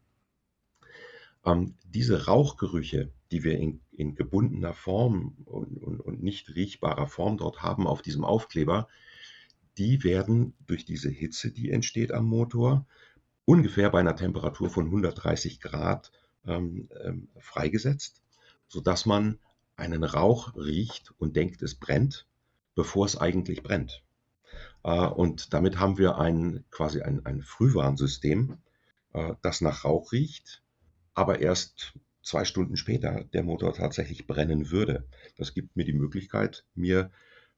Ähm, 1.44 1.74
diese 1.84 2.26
Rauchgerüche, 2.26 3.12
die 3.30 3.44
wir 3.44 3.58
in, 3.58 3.80
in 3.92 4.14
gebundener 4.14 4.74
Form 4.74 5.36
und, 5.44 5.82
und, 5.82 6.00
und, 6.00 6.22
nicht 6.22 6.54
riechbarer 6.54 7.06
Form 7.06 7.36
dort 7.36 7.62
haben 7.62 7.86
auf 7.86 8.02
diesem 8.02 8.24
Aufkleber, 8.24 8.88
die 9.78 10.02
werden 10.04 10.54
durch 10.66 10.84
diese 10.84 11.10
Hitze, 11.10 11.52
die 11.52 11.70
entsteht 11.70 12.12
am 12.12 12.26
Motor, 12.26 12.86
ungefähr 13.44 13.90
bei 13.90 14.00
einer 14.00 14.16
Temperatur 14.16 14.70
von 14.70 14.86
130 14.86 15.60
Grad 15.60 16.10
ähm, 16.46 16.88
ähm, 17.04 17.28
freigesetzt, 17.38 18.22
sodass 18.68 19.06
man 19.06 19.38
einen 19.76 20.04
Rauch 20.04 20.56
riecht 20.56 21.12
und 21.18 21.36
denkt, 21.36 21.62
es 21.62 21.74
brennt, 21.74 22.26
bevor 22.74 23.06
es 23.06 23.16
eigentlich 23.16 23.62
brennt. 23.62 24.02
Äh, 24.86 25.06
und 25.08 25.52
damit 25.52 25.78
haben 25.78 25.98
wir 25.98 26.16
ein, 26.18 26.64
quasi 26.70 27.02
ein, 27.02 27.26
ein 27.26 27.42
Frühwarnsystem, 27.42 28.56
äh, 29.12 29.34
das 29.42 29.60
nach 29.60 29.84
Rauch 29.84 30.12
riecht, 30.12 30.62
aber 31.12 31.40
erst 31.40 31.94
zwei 32.22 32.44
Stunden 32.44 32.76
später 32.76 33.24
der 33.32 33.42
Motor 33.42 33.74
tatsächlich 33.74 34.26
brennen 34.26 34.70
würde. 34.70 35.06
Das 35.36 35.54
gibt 35.54 35.76
mir 35.76 35.84
die 35.84 35.92
Möglichkeit, 35.92 36.64
mir 36.74 37.10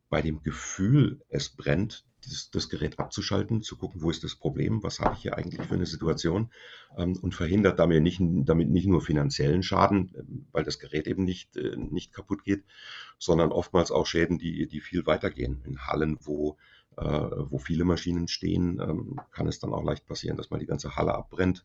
bei 0.08 0.22
dem 0.22 0.42
Gefühl, 0.42 1.20
es 1.28 1.50
brennt, 1.50 2.06
das, 2.24 2.50
das, 2.50 2.68
Gerät 2.68 2.98
abzuschalten, 2.98 3.62
zu 3.62 3.76
gucken, 3.76 4.02
wo 4.02 4.10
ist 4.10 4.24
das 4.24 4.34
Problem, 4.34 4.82
was 4.82 4.98
habe 4.98 5.14
ich 5.14 5.22
hier 5.22 5.36
eigentlich 5.36 5.66
für 5.66 5.74
eine 5.74 5.86
Situation 5.86 6.50
ähm, 6.96 7.16
und 7.20 7.34
verhindert 7.34 7.78
damit 7.78 8.02
nicht, 8.02 8.20
damit 8.20 8.70
nicht 8.70 8.86
nur 8.86 9.02
finanziellen 9.02 9.62
Schaden, 9.62 10.14
ähm, 10.18 10.46
weil 10.50 10.64
das 10.64 10.78
Gerät 10.78 11.06
eben 11.06 11.24
nicht, 11.24 11.56
äh, 11.56 11.76
nicht 11.76 12.12
kaputt 12.12 12.42
geht, 12.42 12.64
sondern 13.18 13.52
oftmals 13.52 13.90
auch 13.90 14.06
Schäden, 14.06 14.38
die, 14.38 14.66
die 14.66 14.80
viel 14.80 15.06
weitergehen. 15.06 15.62
In 15.64 15.86
Hallen, 15.86 16.18
wo, 16.20 16.52
äh, 16.52 16.77
wo 17.00 17.58
viele 17.58 17.84
Maschinen 17.84 18.28
stehen, 18.28 18.80
ähm, 18.80 19.20
kann 19.30 19.46
es 19.46 19.58
dann 19.60 19.72
auch 19.72 19.84
leicht 19.84 20.06
passieren, 20.06 20.36
dass 20.36 20.50
mal 20.50 20.58
die 20.58 20.66
ganze 20.66 20.96
Halle 20.96 21.14
abbrennt. 21.14 21.64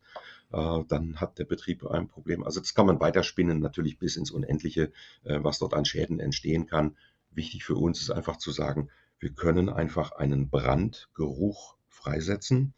Äh, 0.52 0.84
dann 0.88 1.20
hat 1.20 1.38
der 1.38 1.44
Betrieb 1.44 1.84
ein 1.86 2.08
Problem. 2.08 2.44
Also 2.44 2.60
das 2.60 2.74
kann 2.74 2.86
man 2.86 3.00
weiterspinnen, 3.00 3.58
natürlich 3.60 3.98
bis 3.98 4.16
ins 4.16 4.30
Unendliche, 4.30 4.92
äh, 5.24 5.40
was 5.42 5.58
dort 5.58 5.74
an 5.74 5.84
Schäden 5.84 6.20
entstehen 6.20 6.66
kann. 6.66 6.96
Wichtig 7.30 7.64
für 7.64 7.74
uns 7.74 8.00
ist 8.00 8.10
einfach 8.10 8.36
zu 8.36 8.52
sagen, 8.52 8.90
wir 9.18 9.30
können 9.30 9.68
einfach 9.68 10.12
einen 10.12 10.50
Brandgeruch 10.50 11.76
freisetzen, 11.88 12.74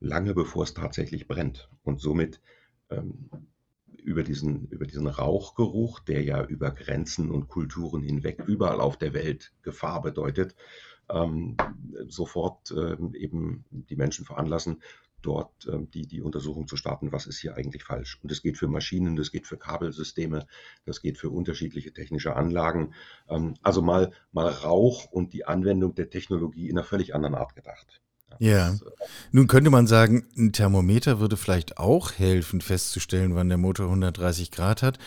lange 0.00 0.34
bevor 0.34 0.64
es 0.64 0.74
tatsächlich 0.74 1.28
brennt. 1.28 1.68
Und 1.82 2.00
somit 2.00 2.40
ähm, 2.90 3.28
über, 4.04 4.22
diesen, 4.22 4.66
über 4.68 4.86
diesen 4.86 5.06
Rauchgeruch, 5.06 6.00
der 6.00 6.22
ja 6.22 6.44
über 6.44 6.70
Grenzen 6.70 7.30
und 7.30 7.48
Kulturen 7.48 8.02
hinweg 8.02 8.42
überall 8.46 8.80
auf 8.80 8.96
der 8.96 9.14
Welt 9.14 9.52
Gefahr 9.62 10.02
bedeutet, 10.02 10.54
ähm, 11.10 11.56
sofort 12.08 12.70
ähm, 12.70 13.14
eben 13.14 13.64
die 13.70 13.96
Menschen 13.96 14.24
veranlassen, 14.24 14.82
dort 15.24 15.66
ähm, 15.66 15.90
die, 15.90 16.06
die 16.06 16.20
Untersuchung 16.20 16.68
zu 16.68 16.76
starten, 16.76 17.12
was 17.12 17.26
ist 17.26 17.38
hier 17.38 17.56
eigentlich 17.56 17.84
falsch. 17.84 18.18
Und 18.22 18.30
das 18.30 18.42
geht 18.42 18.58
für 18.58 18.68
Maschinen, 18.68 19.16
das 19.16 19.32
geht 19.32 19.46
für 19.46 19.56
Kabelsysteme, 19.56 20.46
das 20.84 21.00
geht 21.00 21.18
für 21.18 21.30
unterschiedliche 21.30 21.92
technische 21.92 22.36
Anlagen. 22.36 22.94
Ähm, 23.28 23.54
also 23.62 23.82
mal, 23.82 24.12
mal 24.32 24.48
Rauch 24.48 25.06
und 25.10 25.32
die 25.32 25.46
Anwendung 25.46 25.94
der 25.94 26.10
Technologie 26.10 26.68
in 26.68 26.78
einer 26.78 26.86
völlig 26.86 27.14
anderen 27.14 27.34
Art 27.34 27.54
gedacht. 27.54 28.00
Ja. 28.38 28.70
Äh, 28.70 28.78
Nun 29.32 29.46
könnte 29.46 29.70
man 29.70 29.86
sagen, 29.86 30.26
ein 30.36 30.52
Thermometer 30.52 31.20
würde 31.20 31.36
vielleicht 31.36 31.78
auch 31.78 32.12
helfen, 32.12 32.60
festzustellen, 32.60 33.34
wann 33.34 33.48
der 33.48 33.58
Motor 33.58 33.86
130 33.86 34.50
Grad 34.50 34.82
hat. 34.82 34.98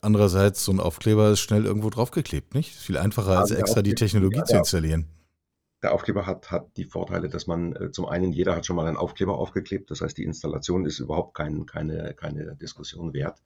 Andererseits, 0.00 0.64
so 0.64 0.72
ein 0.72 0.80
Aufkleber 0.80 1.30
ist 1.30 1.40
schnell 1.40 1.64
irgendwo 1.64 1.90
draufgeklebt, 1.90 2.54
nicht? 2.54 2.76
Ist 2.76 2.84
viel 2.84 2.98
einfacher, 2.98 3.38
als 3.38 3.50
extra 3.50 3.82
die 3.82 3.96
Technologie 3.96 4.44
zu 4.44 4.56
installieren. 4.56 5.08
Der 5.82 5.92
Aufkleber 5.92 6.26
hat, 6.26 6.50
hat 6.50 6.76
die 6.76 6.84
Vorteile, 6.84 7.28
dass 7.28 7.46
man 7.46 7.74
äh, 7.76 7.90
zum 7.92 8.06
einen, 8.06 8.32
jeder 8.32 8.56
hat 8.56 8.66
schon 8.66 8.76
mal 8.76 8.86
einen 8.86 8.96
Aufkleber 8.96 9.38
aufgeklebt, 9.38 9.90
das 9.90 10.00
heißt, 10.00 10.18
die 10.18 10.24
Installation 10.24 10.84
ist 10.86 10.98
überhaupt 10.98 11.34
kein, 11.34 11.66
keine, 11.66 12.14
keine 12.14 12.56
Diskussion 12.56 13.12
wert. 13.14 13.42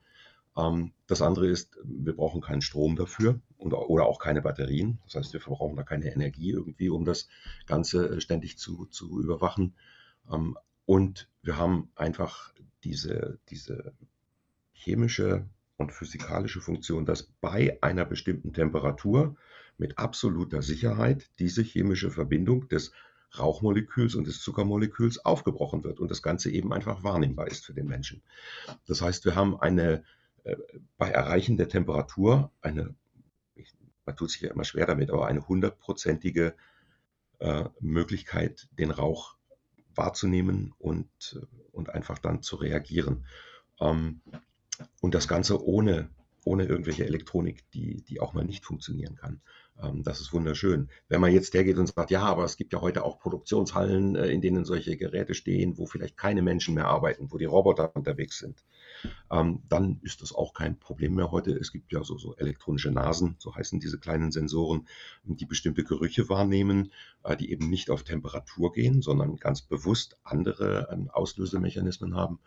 Ähm, 0.57 0.93
das 1.07 1.23
andere 1.23 1.47
ist, 1.49 1.79
wir 1.85 2.15
brauchen 2.15 2.41
keinen 2.41 2.63
Strom 2.63 2.97
dafür 2.97 3.41
und, 3.59 3.73
oder 3.73 4.07
auch 4.07 4.19
keine 4.19 4.43
Batterien. 4.43 4.99
Das 5.05 5.15
heißt, 5.17 5.33
wir 5.33 5.41
verbrauchen 5.41 5.77
da 5.77 5.83
keine 5.83 6.13
Energie 6.13 6.51
irgendwie, 6.51 6.89
um 6.89 7.05
das 7.05 7.29
Ganze 7.67 8.17
äh, 8.17 8.21
ständig 8.21 8.59
zu, 8.59 8.87
zu 8.87 9.21
überwachen. 9.21 9.75
Ähm, 10.31 10.57
und 10.85 11.29
wir 11.43 11.59
haben 11.59 11.91
einfach 11.95 12.53
diese, 12.85 13.39
diese 13.49 13.93
chemische 14.73 15.47
und 15.77 15.93
physikalische 15.93 16.61
Funktion, 16.61 17.07
dass 17.07 17.25
bei 17.41 17.79
einer 17.83 18.05
bestimmten 18.05 18.53
Temperatur 18.53 19.37
mit 19.83 19.99
absoluter 19.99 20.63
Sicherheit 20.63 21.29
diese 21.41 21.63
chemische 21.63 22.13
Verbindung 22.13 22.69
des 22.69 22.93
Rauchmoleküls 23.37 24.15
und 24.15 24.29
des 24.29 24.41
Zuckermoleküls 24.41 25.25
aufgebrochen 25.25 25.83
wird 25.83 25.99
und 25.99 26.09
das 26.09 26.23
Ganze 26.23 26.53
eben 26.53 26.73
einfach 26.73 27.03
wahrnehmbar 27.03 27.49
ist 27.49 27.67
für 27.67 27.75
den 27.75 27.89
Menschen. 27.89 28.23
Das 28.87 29.03
heißt, 29.03 29.25
wir 29.25 29.35
haben 29.35 29.59
eine 29.59 30.05
äh, 30.45 30.55
bei 30.99 31.11
Erreichen 31.11 31.57
der 31.57 31.69
Temperatur 31.69 32.53
eine, 32.61 32.95
man 34.07 34.17
tut 34.17 34.31
sich 34.31 34.43
ja 34.43 34.53
immer 34.53 34.65
schwer 34.65 34.87
damit, 34.87 35.11
aber 35.11 35.27
eine 35.27 35.49
hundertprozentige 35.49 36.55
äh, 37.41 37.65
Möglichkeit, 37.81 38.69
den 38.79 38.93
Rauch 38.93 39.35
wahrzunehmen 39.97 40.75
und, 40.79 41.41
und 41.73 41.91
einfach 41.91 42.19
dann 42.19 42.43
zu 42.43 42.55
reagieren. 42.55 43.27
Ähm, 43.81 44.21
und 45.01 45.15
das 45.15 45.27
Ganze 45.27 45.65
ohne 45.65 46.09
ohne 46.45 46.65
irgendwelche 46.65 47.07
Elektronik, 47.07 47.71
die, 47.73 48.03
die 48.03 48.21
auch 48.21 48.35
mal 48.35 48.45
nicht 48.45 48.65
funktionieren 48.65 49.17
kann. 49.17 49.41
Ähm, 49.81 50.03
das 50.03 50.21
ist 50.21 50.33
wunderschön. 50.33 50.89
Wenn 51.09 51.21
man 51.21 51.33
jetzt 51.33 51.55
hergeht 51.55 51.79
und 51.79 51.87
sagt, 51.87 52.11
ja, 52.11 52.23
aber 52.23 52.45
es 52.45 52.57
gibt 52.57 52.73
ja 52.73 52.81
heute 52.81 53.05
auch 53.05 53.19
Produktionshallen, 53.19 54.17
äh, 54.17 54.29
in 54.29 54.41
denen 54.41 54.65
solche 54.65 54.97
Geräte 54.97 55.35
stehen, 55.35 55.79
wo 55.79 55.87
vielleicht 55.87 56.17
keine 56.17 56.43
Menschen 56.43 56.75
mehr 56.75 56.87
arbeiten, 56.87 57.31
wo 57.31 57.39
die 57.39 57.45
Roboter 57.45 57.95
unterwegs 57.95 58.39
sind, 58.39 58.65
ähm, 59.31 59.63
dann 59.69 60.01
ist 60.03 60.23
das 60.23 60.35
auch 60.35 60.55
kein 60.55 60.79
Problem 60.79 61.15
mehr 61.15 61.31
heute. 61.31 61.53
Es 61.53 61.73
gibt 61.73 61.93
ja 61.93 62.05
so, 62.05 62.19
so 62.19 62.35
elektronische 62.37 62.91
Nasen, 62.91 63.37
so 63.39 63.55
heißen 63.55 63.81
diese 63.81 63.99
kleinen 63.99 64.33
Sensoren, 64.33 64.87
die 65.25 65.47
bestimmte 65.47 65.85
Gerüche 65.85 66.29
wahrnehmen, 66.29 66.93
äh, 67.25 67.37
die 67.37 67.51
eben 67.51 67.69
nicht 67.69 67.91
auf 67.91 68.03
Temperatur 68.03 68.73
gehen, 68.73 69.03
sondern 69.03 69.37
ganz 69.37 69.63
bewusst 69.63 70.19
andere 70.23 70.89
ähm, 70.91 71.11
Auslösemechanismen 71.11 72.15
haben. 72.15 72.41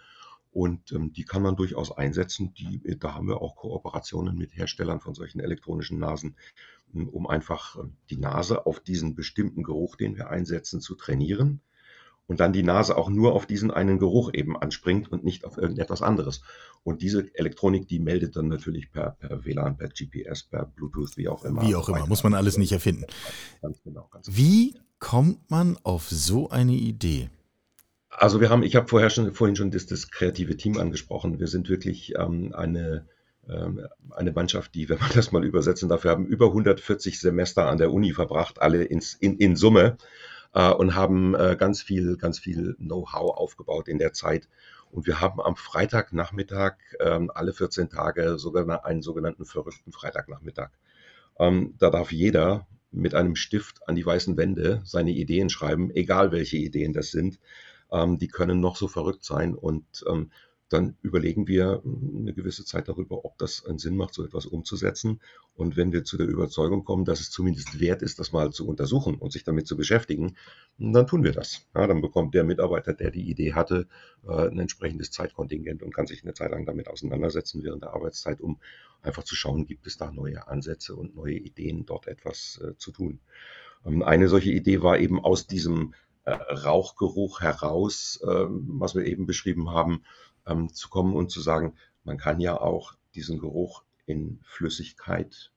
Und 0.55 0.93
ähm, 0.93 1.11
die 1.11 1.25
kann 1.25 1.41
man 1.41 1.57
durchaus 1.57 1.91
einsetzen. 1.91 2.53
Die, 2.53 2.81
äh, 2.85 2.95
da 2.95 3.13
haben 3.13 3.27
wir 3.27 3.41
auch 3.41 3.57
Kooperationen 3.57 4.37
mit 4.37 4.55
Herstellern 4.55 5.01
von 5.01 5.13
solchen 5.13 5.41
elektronischen 5.41 5.99
Nasen, 5.99 6.37
hm, 6.93 7.09
um 7.09 7.27
einfach 7.27 7.75
ähm, 7.77 7.97
die 8.09 8.15
Nase 8.15 8.65
auf 8.65 8.79
diesen 8.79 9.15
bestimmten 9.15 9.63
Geruch, 9.63 9.97
den 9.97 10.15
wir 10.15 10.29
einsetzen, 10.29 10.79
zu 10.79 10.95
trainieren. 10.95 11.59
Und 12.25 12.39
dann 12.39 12.53
die 12.53 12.63
Nase 12.63 12.95
auch 12.95 13.09
nur 13.09 13.33
auf 13.33 13.45
diesen 13.45 13.69
einen 13.69 13.99
Geruch 13.99 14.31
eben 14.33 14.55
anspringt 14.57 15.11
und 15.11 15.25
nicht 15.25 15.43
auf 15.43 15.57
irgendetwas 15.57 16.01
anderes. 16.01 16.41
Und 16.83 17.01
diese 17.01 17.29
Elektronik, 17.35 17.89
die 17.89 17.99
meldet 17.99 18.37
dann 18.37 18.47
natürlich 18.47 18.93
per, 18.93 19.11
per 19.11 19.43
WLAN, 19.43 19.75
per 19.75 19.89
GPS, 19.89 20.43
per 20.43 20.67
Bluetooth, 20.67 21.17
wie 21.17 21.27
auch 21.27 21.43
immer. 21.43 21.63
Wie 21.63 21.75
auch 21.75 21.89
immer, 21.89 22.07
muss 22.07 22.23
man 22.23 22.33
alles 22.33 22.57
nicht 22.57 22.71
erfinden. 22.71 23.03
Ganz 23.61 23.83
genau. 23.83 24.07
Ganz 24.09 24.27
genau. 24.27 24.37
wie 24.37 24.79
kommt 24.99 25.51
man 25.51 25.77
auf 25.83 26.07
so 26.09 26.49
eine 26.49 26.75
Idee? 26.75 27.29
Also 28.17 28.39
wir 28.39 28.49
haben, 28.49 28.63
ich 28.63 28.75
habe 28.75 28.87
vorher 28.87 29.09
schon, 29.09 29.33
vorhin 29.33 29.55
schon 29.55 29.71
das, 29.71 29.87
das 29.87 30.09
kreative 30.09 30.55
Team 30.55 30.77
angesprochen. 30.77 31.39
Wir 31.39 31.47
sind 31.47 31.69
wirklich 31.69 32.13
ähm, 32.17 32.53
eine, 32.55 33.07
ähm, 33.49 33.87
eine 34.11 34.31
Mannschaft, 34.31 34.73
die, 34.73 34.87
wenn 34.87 34.99
man 34.99 35.11
das 35.13 35.31
mal 35.31 35.43
übersetzen 35.43 35.89
darf, 35.89 36.03
wir 36.03 36.11
haben 36.11 36.25
über 36.25 36.47
140 36.47 37.19
Semester 37.19 37.67
an 37.67 37.77
der 37.77 37.91
Uni 37.91 38.13
verbracht, 38.13 38.61
alle 38.61 38.83
ins, 38.83 39.13
in, 39.15 39.37
in 39.37 39.55
Summe 39.55 39.97
äh, 40.53 40.71
und 40.71 40.95
haben 40.95 41.35
äh, 41.35 41.57
ganz 41.59 41.81
viel, 41.81 42.15
ganz 42.15 42.39
viel 42.39 42.75
Know-how 42.75 43.35
aufgebaut 43.35 43.87
in 43.89 43.97
der 43.97 44.13
Zeit. 44.13 44.47
Und 44.91 45.07
wir 45.07 45.19
haben 45.19 45.41
am 45.41 45.57
Freitagnachmittag 45.57 46.75
ähm, 47.01 47.29
alle 47.33 47.51
14 47.51 47.89
Tage 47.89 48.39
sogar 48.39 48.85
einen 48.85 49.01
sogenannten 49.01 49.45
verrückten 49.45 49.91
Freitagnachmittag. 49.91 50.69
Ähm, 51.37 51.75
da 51.79 51.89
darf 51.89 52.13
jeder 52.13 52.65
mit 52.91 53.13
einem 53.13 53.35
Stift 53.35 53.87
an 53.89 53.95
die 53.95 54.05
weißen 54.05 54.37
Wände 54.37 54.81
seine 54.85 55.11
Ideen 55.11 55.49
schreiben, 55.49 55.91
egal 55.91 56.31
welche 56.31 56.55
Ideen 56.55 56.93
das 56.93 57.11
sind. 57.11 57.39
Ähm, 57.95 58.17
die 58.17 58.27
können 58.27 58.59
noch 58.59 58.75
so 58.75 58.87
verrückt 58.87 59.23
sein 59.23 59.55
und 59.55 60.03
ähm, 60.09 60.31
dann 60.69 60.97
überlegen 61.01 61.47
wir 61.47 61.81
hm, 61.83 62.17
eine 62.21 62.33
gewisse 62.33 62.65
Zeit 62.65 62.87
darüber, 62.87 63.23
ob 63.23 63.37
das 63.37 63.65
einen 63.65 63.77
Sinn 63.77 63.95
macht, 63.95 64.13
so 64.13 64.25
etwas 64.25 64.45
umzusetzen. 64.45 65.21
Und 65.53 65.77
wenn 65.77 65.93
wir 65.93 66.03
zu 66.03 66.17
der 66.17 66.27
Überzeugung 66.27 66.83
kommen, 66.83 67.05
dass 67.05 67.19
es 67.19 67.29
zumindest 67.29 67.79
wert 67.79 68.01
ist, 68.01 68.19
das 68.19 68.31
mal 68.31 68.51
zu 68.51 68.67
untersuchen 68.67 69.15
und 69.15 69.31
sich 69.31 69.43
damit 69.43 69.67
zu 69.67 69.77
beschäftigen, 69.77 70.35
dann 70.77 71.07
tun 71.07 71.23
wir 71.23 71.31
das. 71.31 71.67
Ja, 71.75 71.87
dann 71.87 72.01
bekommt 72.01 72.33
der 72.33 72.43
Mitarbeiter, 72.43 72.93
der 72.93 73.11
die 73.11 73.29
Idee 73.29 73.53
hatte, 73.53 73.87
äh, 74.27 74.47
ein 74.47 74.59
entsprechendes 74.59 75.11
Zeitkontingent 75.11 75.83
und 75.83 75.93
kann 75.93 76.07
sich 76.07 76.23
eine 76.23 76.33
Zeit 76.33 76.51
lang 76.51 76.65
damit 76.65 76.87
auseinandersetzen 76.89 77.63
während 77.63 77.83
der 77.83 77.93
Arbeitszeit, 77.93 78.41
um 78.41 78.59
einfach 79.01 79.23
zu 79.23 79.35
schauen, 79.35 79.65
gibt 79.65 79.85
es 79.87 79.97
da 79.97 80.11
neue 80.11 80.47
Ansätze 80.47 80.95
und 80.95 81.15
neue 81.15 81.35
Ideen, 81.35 81.85
dort 81.85 82.07
etwas 82.07 82.59
äh, 82.63 82.75
zu 82.77 82.91
tun. 82.91 83.19
Ähm, 83.85 84.01
eine 84.03 84.27
solche 84.27 84.51
Idee 84.51 84.81
war 84.81 84.97
eben 84.99 85.23
aus 85.23 85.47
diesem 85.47 85.93
Rauchgeruch 86.25 87.41
heraus, 87.41 88.19
ähm, 88.27 88.65
was 88.79 88.95
wir 88.95 89.05
eben 89.05 89.25
beschrieben 89.25 89.71
haben, 89.71 90.03
ähm, 90.47 90.73
zu 90.73 90.89
kommen 90.89 91.15
und 91.15 91.29
zu 91.31 91.41
sagen, 91.41 91.75
man 92.03 92.17
kann 92.17 92.39
ja 92.39 92.59
auch 92.59 92.93
diesen 93.13 93.39
Geruch 93.39 93.83
in 94.05 94.39
Flüssigkeit 94.43 95.51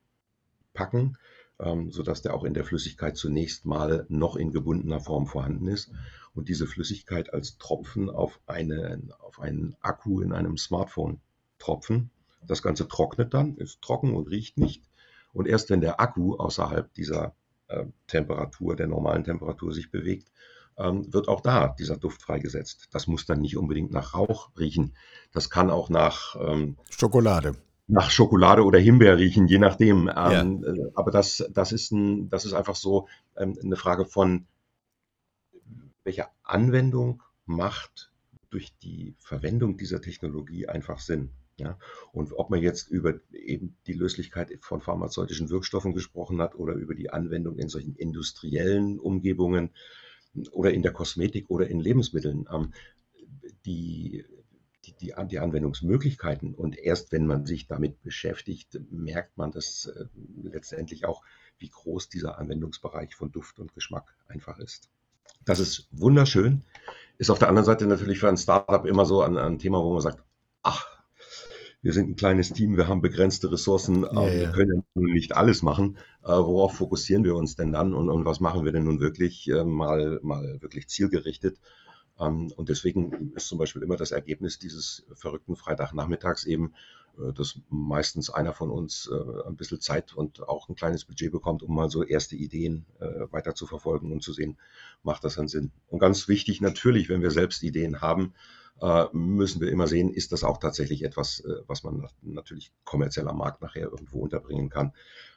packen, 0.75 1.17
ähm, 1.59 1.91
sodass 1.91 2.23
der 2.23 2.35
auch 2.35 2.45
in 2.45 2.55
der 2.55 2.65
Flüssigkeit 2.65 3.17
zunächst 3.17 3.65
mal 3.65 4.07
noch 4.09 4.37
in 4.37 4.53
gebundener 4.53 5.01
Form 5.01 5.27
vorhanden 5.27 5.69
ist 5.69 5.91
und 6.35 6.49
diese 6.49 6.67
Flüssigkeit 6.67 7.33
als 7.33 7.59
Tropfen 7.59 8.11
auf, 8.11 8.39
eine, 8.47 9.01
auf 9.21 9.41
einen 9.41 9.77
Akku 9.81 10.21
in 10.21 10.33
einem 10.33 10.57
Smartphone 10.57 11.21
tropfen. 11.59 12.11
Das 12.47 12.63
Ganze 12.63 12.87
trocknet 12.87 13.35
dann, 13.35 13.57
ist 13.57 13.83
trocken 13.83 14.15
und 14.15 14.29
riecht 14.29 14.59
nicht. 14.59 14.85
Und 15.33 15.49
erst 15.49 15.71
wenn 15.71 15.81
der 15.81 16.01
Akku 16.01 16.37
außerhalb 16.37 16.93
dieser 16.95 17.35
äh, 17.69 17.87
Temperatur, 18.07 18.77
der 18.77 18.87
normalen 18.87 19.25
Temperatur 19.25 19.73
sich 19.73 19.91
bewegt, 19.91 20.31
ähm, 20.79 21.13
wird 21.13 21.29
auch 21.29 21.41
da 21.41 21.69
dieser 21.79 21.97
Duft 21.97 22.23
freigesetzt. 22.23 22.89
Das 22.93 23.07
muss 23.07 23.27
dann 23.27 23.41
nicht 23.41 23.57
unbedingt 23.57 23.93
nach 23.93 24.15
Rauch 24.15 24.51
riechen. 24.59 24.95
Das 25.33 25.51
kann 25.51 25.71
auch 25.71 25.91
nach 25.91 26.37
ähm, 26.41 26.77
Schokolade. 26.91 27.57
Nach 27.87 28.11
Schokolade 28.11 28.65
oder 28.65 28.79
Himbeer 28.79 29.19
riechen, 29.19 29.49
je 29.49 29.59
nachdem. 29.59 30.09
Ähm, 30.09 30.63
ja. 30.63 30.73
Äh, 30.73 30.91
aber 30.95 31.11
das, 31.11 31.45
das, 31.53 31.73
ist 31.73 31.91
ein, 31.91 32.29
das 32.29 32.45
ist 32.45 32.53
einfach 32.53 32.77
so 32.77 33.09
ähm, 33.37 33.59
eine 33.63 33.77
Frage 33.77 34.05
von, 34.05 34.47
welche 36.05 36.27
Anwendung 36.43 37.23
macht 37.45 38.13
durch 38.51 38.77
die 38.79 39.15
Verwendung 39.19 39.77
dieser 39.77 40.01
Technologie 40.01 40.69
einfach 40.69 41.01
Sinn. 41.01 41.31
Ja, 41.59 41.77
und 42.13 42.33
ob 42.35 42.51
man 42.51 42.63
jetzt 42.63 42.89
über 42.89 43.15
eben 43.33 43.77
die 43.89 43.93
Löslichkeit 43.93 44.57
von 44.61 44.81
pharmazeutischen 44.81 45.51
Wirkstoffen 45.51 45.93
gesprochen 45.93 46.41
hat 46.41 46.55
oder 46.55 46.75
über 46.75 46.95
die 46.95 47.11
Anwendung 47.11 47.59
in 47.59 47.69
solchen 47.69 47.97
industriellen 47.97 49.01
Umgebungen, 49.01 49.71
oder 50.53 50.73
in 50.73 50.83
der 50.83 50.93
Kosmetik 50.93 51.51
oder 51.51 51.69
in 51.69 51.81
Lebensmitteln. 51.81 52.47
Ähm, 52.53 52.73
die, 53.65 54.25
die, 54.85 54.95
die, 54.97 55.13
die, 55.29 55.39
Anwendungsmöglichkeiten 55.39 56.55
und 56.55 56.79
erst 56.79 57.13
wenn 57.13 57.27
man 57.27 57.45
sich 57.45 57.67
damit 57.67 58.03
beschäftigt, 58.03 58.81
merkt 58.91 59.37
man 59.37 59.51
das 59.51 59.87
äh, 59.87 60.05
letztendlich 60.43 61.05
auch, 61.05 61.23
wie 61.59 61.69
groß 61.69 62.09
dieser 62.09 62.39
Anwendungsbereich 62.39 63.15
von 63.15 63.33
Duft 63.33 63.59
und 63.59 63.75
Geschmack 63.75 64.17
einfach 64.29 64.59
ist. 64.59 64.89
Das 65.45 65.61
ist 65.61 65.89
wunderschön, 65.91 66.65
ist 67.19 67.31
auf 67.31 67.39
der 67.39 67.49
anderen 67.49 67.67
Seite 67.67 67.87
natürlich 67.87 68.19
für 68.19 68.29
ein 68.29 68.37
Startup 68.37 68.85
immer 68.87 69.05
so 69.05 69.23
ein, 69.23 69.37
ein 69.37 69.59
Thema, 69.59 69.83
wo 69.83 69.93
man 69.93 70.03
sagt, 70.03 70.23
ach, 70.63 70.98
wir 71.81 71.93
sind 71.93 72.11
ein 72.11 72.17
kleines 72.17 72.53
Team, 72.53 72.77
wir 72.77 72.89
haben 72.89 73.01
begrenzte 73.01 73.53
Ressourcen, 73.53 74.03
ja, 74.03 74.27
wir 74.27 74.43
ja. 74.43 74.53
können 74.53 74.85
nicht 74.95 75.37
alles 75.37 75.63
machen. 75.63 75.99
Äh, 76.25 76.29
worauf 76.29 76.77
fokussieren 76.77 77.25
wir 77.25 77.37
uns 77.37 77.57
denn 77.57 77.73
dann 77.73 77.95
und, 77.95 78.09
und 78.09 78.25
was 78.25 78.41
machen 78.41 78.65
wir 78.65 78.73
denn 78.73 78.85
nun 78.85 79.01
wirklich 79.01 79.49
äh, 79.49 79.65
mal, 79.65 80.19
mal 80.23 80.61
wirklich 80.61 80.89
zielgerichtet? 80.89 81.59
Ähm, 82.19 82.53
und 82.57 82.69
deswegen 82.69 83.33
ist 83.37 83.47
zum 83.47 83.59
Beispiel 83.59 83.83
immer 83.83 83.97
das 83.97 84.11
Ergebnis 84.11 84.59
dieses 84.59 85.07
verrückten 85.15 85.55
Freitagnachmittags 85.55 86.45
eben, 86.47 86.75
äh, 87.17 87.33
dass 87.33 87.61
meistens 87.69 88.29
einer 88.29 88.55
von 88.55 88.71
uns 88.71 89.09
äh, 89.13 89.49
ein 89.49 89.57
bisschen 89.57 89.81
Zeit 89.81 90.15
und 90.15 90.49
auch 90.49 90.69
ein 90.69 90.75
kleines 90.75 91.05
Budget 91.05 91.31
bekommt, 91.31 91.63
um 91.63 91.77
mal 91.77 91.91
so 91.91 92.03
erste 92.03 92.35
Ideen 92.35 92.87
äh, 92.99 93.31
weiter 93.31 93.55
zu 93.55 93.67
verfolgen 93.69 94.11
und 94.11 94.25
zu 94.25 94.33
sehen, 94.33 94.59
macht 95.05 95.23
das 95.23 95.39
einen 95.39 95.49
Sinn. 95.49 95.71
Und 95.87 96.01
ganz 96.01 96.27
wichtig 96.27 96.61
natürlich, 96.61 97.09
wenn 97.09 97.23
wir 97.23 97.31
selbst 97.31 97.63
Ideen 97.63 98.01
haben, 98.01 98.35
äh, 98.35 98.58
müssen 99.13 99.61
wir 99.61 99.71
immer 99.71 99.89
sehen, 99.89 100.11
ist 100.11 100.33
das 100.33 100.45
auch 100.45 100.59
tatsächlich 100.59 101.05
etwas, 101.05 101.41
äh, 101.41 101.63
was 101.67 101.83
man 101.83 102.07
natürlich 102.23 102.73
kommerziell 102.85 103.29
am 103.29 103.39
Markt 103.39 103.61
nachher 103.61 103.91
irgendwo 103.91 104.21
unterbringen 104.21 104.69
kann. 104.69 104.93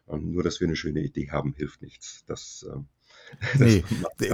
Ähm, 0.08 0.32
nur, 0.32 0.44
dass 0.44 0.60
wir 0.60 0.68
eine 0.68 0.76
schöne 0.76 1.02
Idee 1.02 1.30
haben, 1.32 1.54
hilft 1.54 1.82
nichts. 1.82 2.24
Das, 2.28 2.66
ähm, 2.72 2.88
nee, 3.60 3.84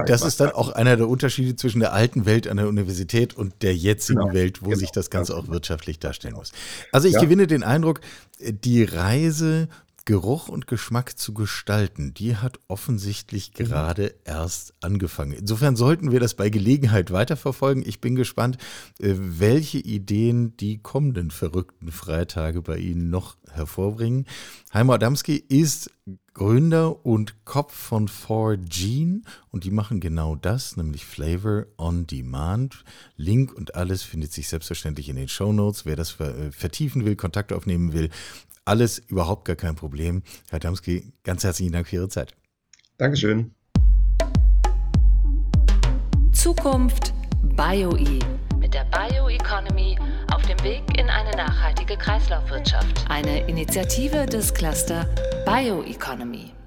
das 0.06 0.22
ist 0.22 0.40
dann 0.40 0.50
auch 0.50 0.70
einer 0.70 0.96
der 0.96 1.08
Unterschiede 1.08 1.56
zwischen 1.56 1.80
der 1.80 1.92
alten 1.92 2.26
Welt 2.26 2.48
an 2.48 2.56
der 2.56 2.68
Universität 2.68 3.34
und 3.34 3.62
der 3.62 3.74
jetzigen 3.74 4.20
genau, 4.20 4.34
Welt, 4.34 4.62
wo 4.62 4.70
genau, 4.70 4.78
sich 4.78 4.90
das 4.90 5.10
Ganze 5.10 5.36
auch 5.36 5.48
wirtschaftlich 5.48 5.98
darstellen 5.98 6.34
muss. 6.34 6.52
Also 6.92 7.08
ich 7.08 7.14
ja. 7.14 7.20
gewinne 7.20 7.46
den 7.46 7.62
Eindruck, 7.62 8.00
die 8.40 8.84
Reise 8.84 9.68
Geruch 10.08 10.48
und 10.48 10.66
Geschmack 10.66 11.18
zu 11.18 11.34
gestalten, 11.34 12.14
die 12.14 12.36
hat 12.36 12.60
offensichtlich 12.66 13.50
mhm. 13.50 13.64
gerade 13.64 14.14
erst 14.24 14.72
angefangen. 14.80 15.32
Insofern 15.32 15.76
sollten 15.76 16.12
wir 16.12 16.18
das 16.18 16.32
bei 16.32 16.48
Gelegenheit 16.48 17.12
weiterverfolgen. 17.12 17.84
Ich 17.86 18.00
bin 18.00 18.14
gespannt, 18.14 18.56
äh, 19.00 19.12
welche 19.18 19.76
Ideen 19.76 20.56
die 20.56 20.78
kommenden 20.78 21.30
verrückten 21.30 21.92
Freitage 21.92 22.62
bei 22.62 22.78
Ihnen 22.78 23.10
noch 23.10 23.36
hervorbringen. 23.52 24.24
Heimo 24.72 24.94
Adamski 24.94 25.36
ist 25.36 25.90
Gründer 26.32 27.04
und 27.04 27.44
Kopf 27.44 27.74
von 27.74 28.08
4Gene 28.08 29.22
und 29.50 29.64
die 29.64 29.72
machen 29.72 29.98
genau 29.98 30.36
das, 30.36 30.76
nämlich 30.76 31.04
Flavor 31.04 31.66
on 31.76 32.06
Demand. 32.06 32.84
Link 33.16 33.52
und 33.52 33.74
alles 33.74 34.04
findet 34.04 34.32
sich 34.32 34.48
selbstverständlich 34.48 35.08
in 35.08 35.16
den 35.16 35.28
Show 35.28 35.52
Notes. 35.52 35.84
Wer 35.84 35.96
das 35.96 36.18
äh, 36.20 36.52
vertiefen 36.52 37.04
will, 37.04 37.16
Kontakt 37.16 37.52
aufnehmen 37.52 37.92
will, 37.92 38.08
alles 38.68 38.98
überhaupt 38.98 39.44
gar 39.44 39.56
kein 39.56 39.74
Problem. 39.74 40.22
Herr 40.50 40.60
Damski, 40.60 41.12
ganz 41.24 41.42
herzlichen 41.42 41.72
Dank 41.72 41.88
für 41.88 41.96
Ihre 41.96 42.08
Zeit. 42.08 42.34
Dankeschön. 42.98 43.54
Zukunft 46.32 47.12
BioE 47.42 48.18
mit 48.60 48.74
der 48.74 48.84
Bioeconomy 48.84 49.98
auf 50.32 50.42
dem 50.42 50.62
Weg 50.62 50.82
in 50.98 51.08
eine 51.08 51.30
nachhaltige 51.36 51.96
Kreislaufwirtschaft. 51.96 53.04
Eine 53.08 53.48
Initiative 53.48 54.26
des 54.26 54.52
Cluster 54.52 55.08
Bioeconomy. 55.44 56.57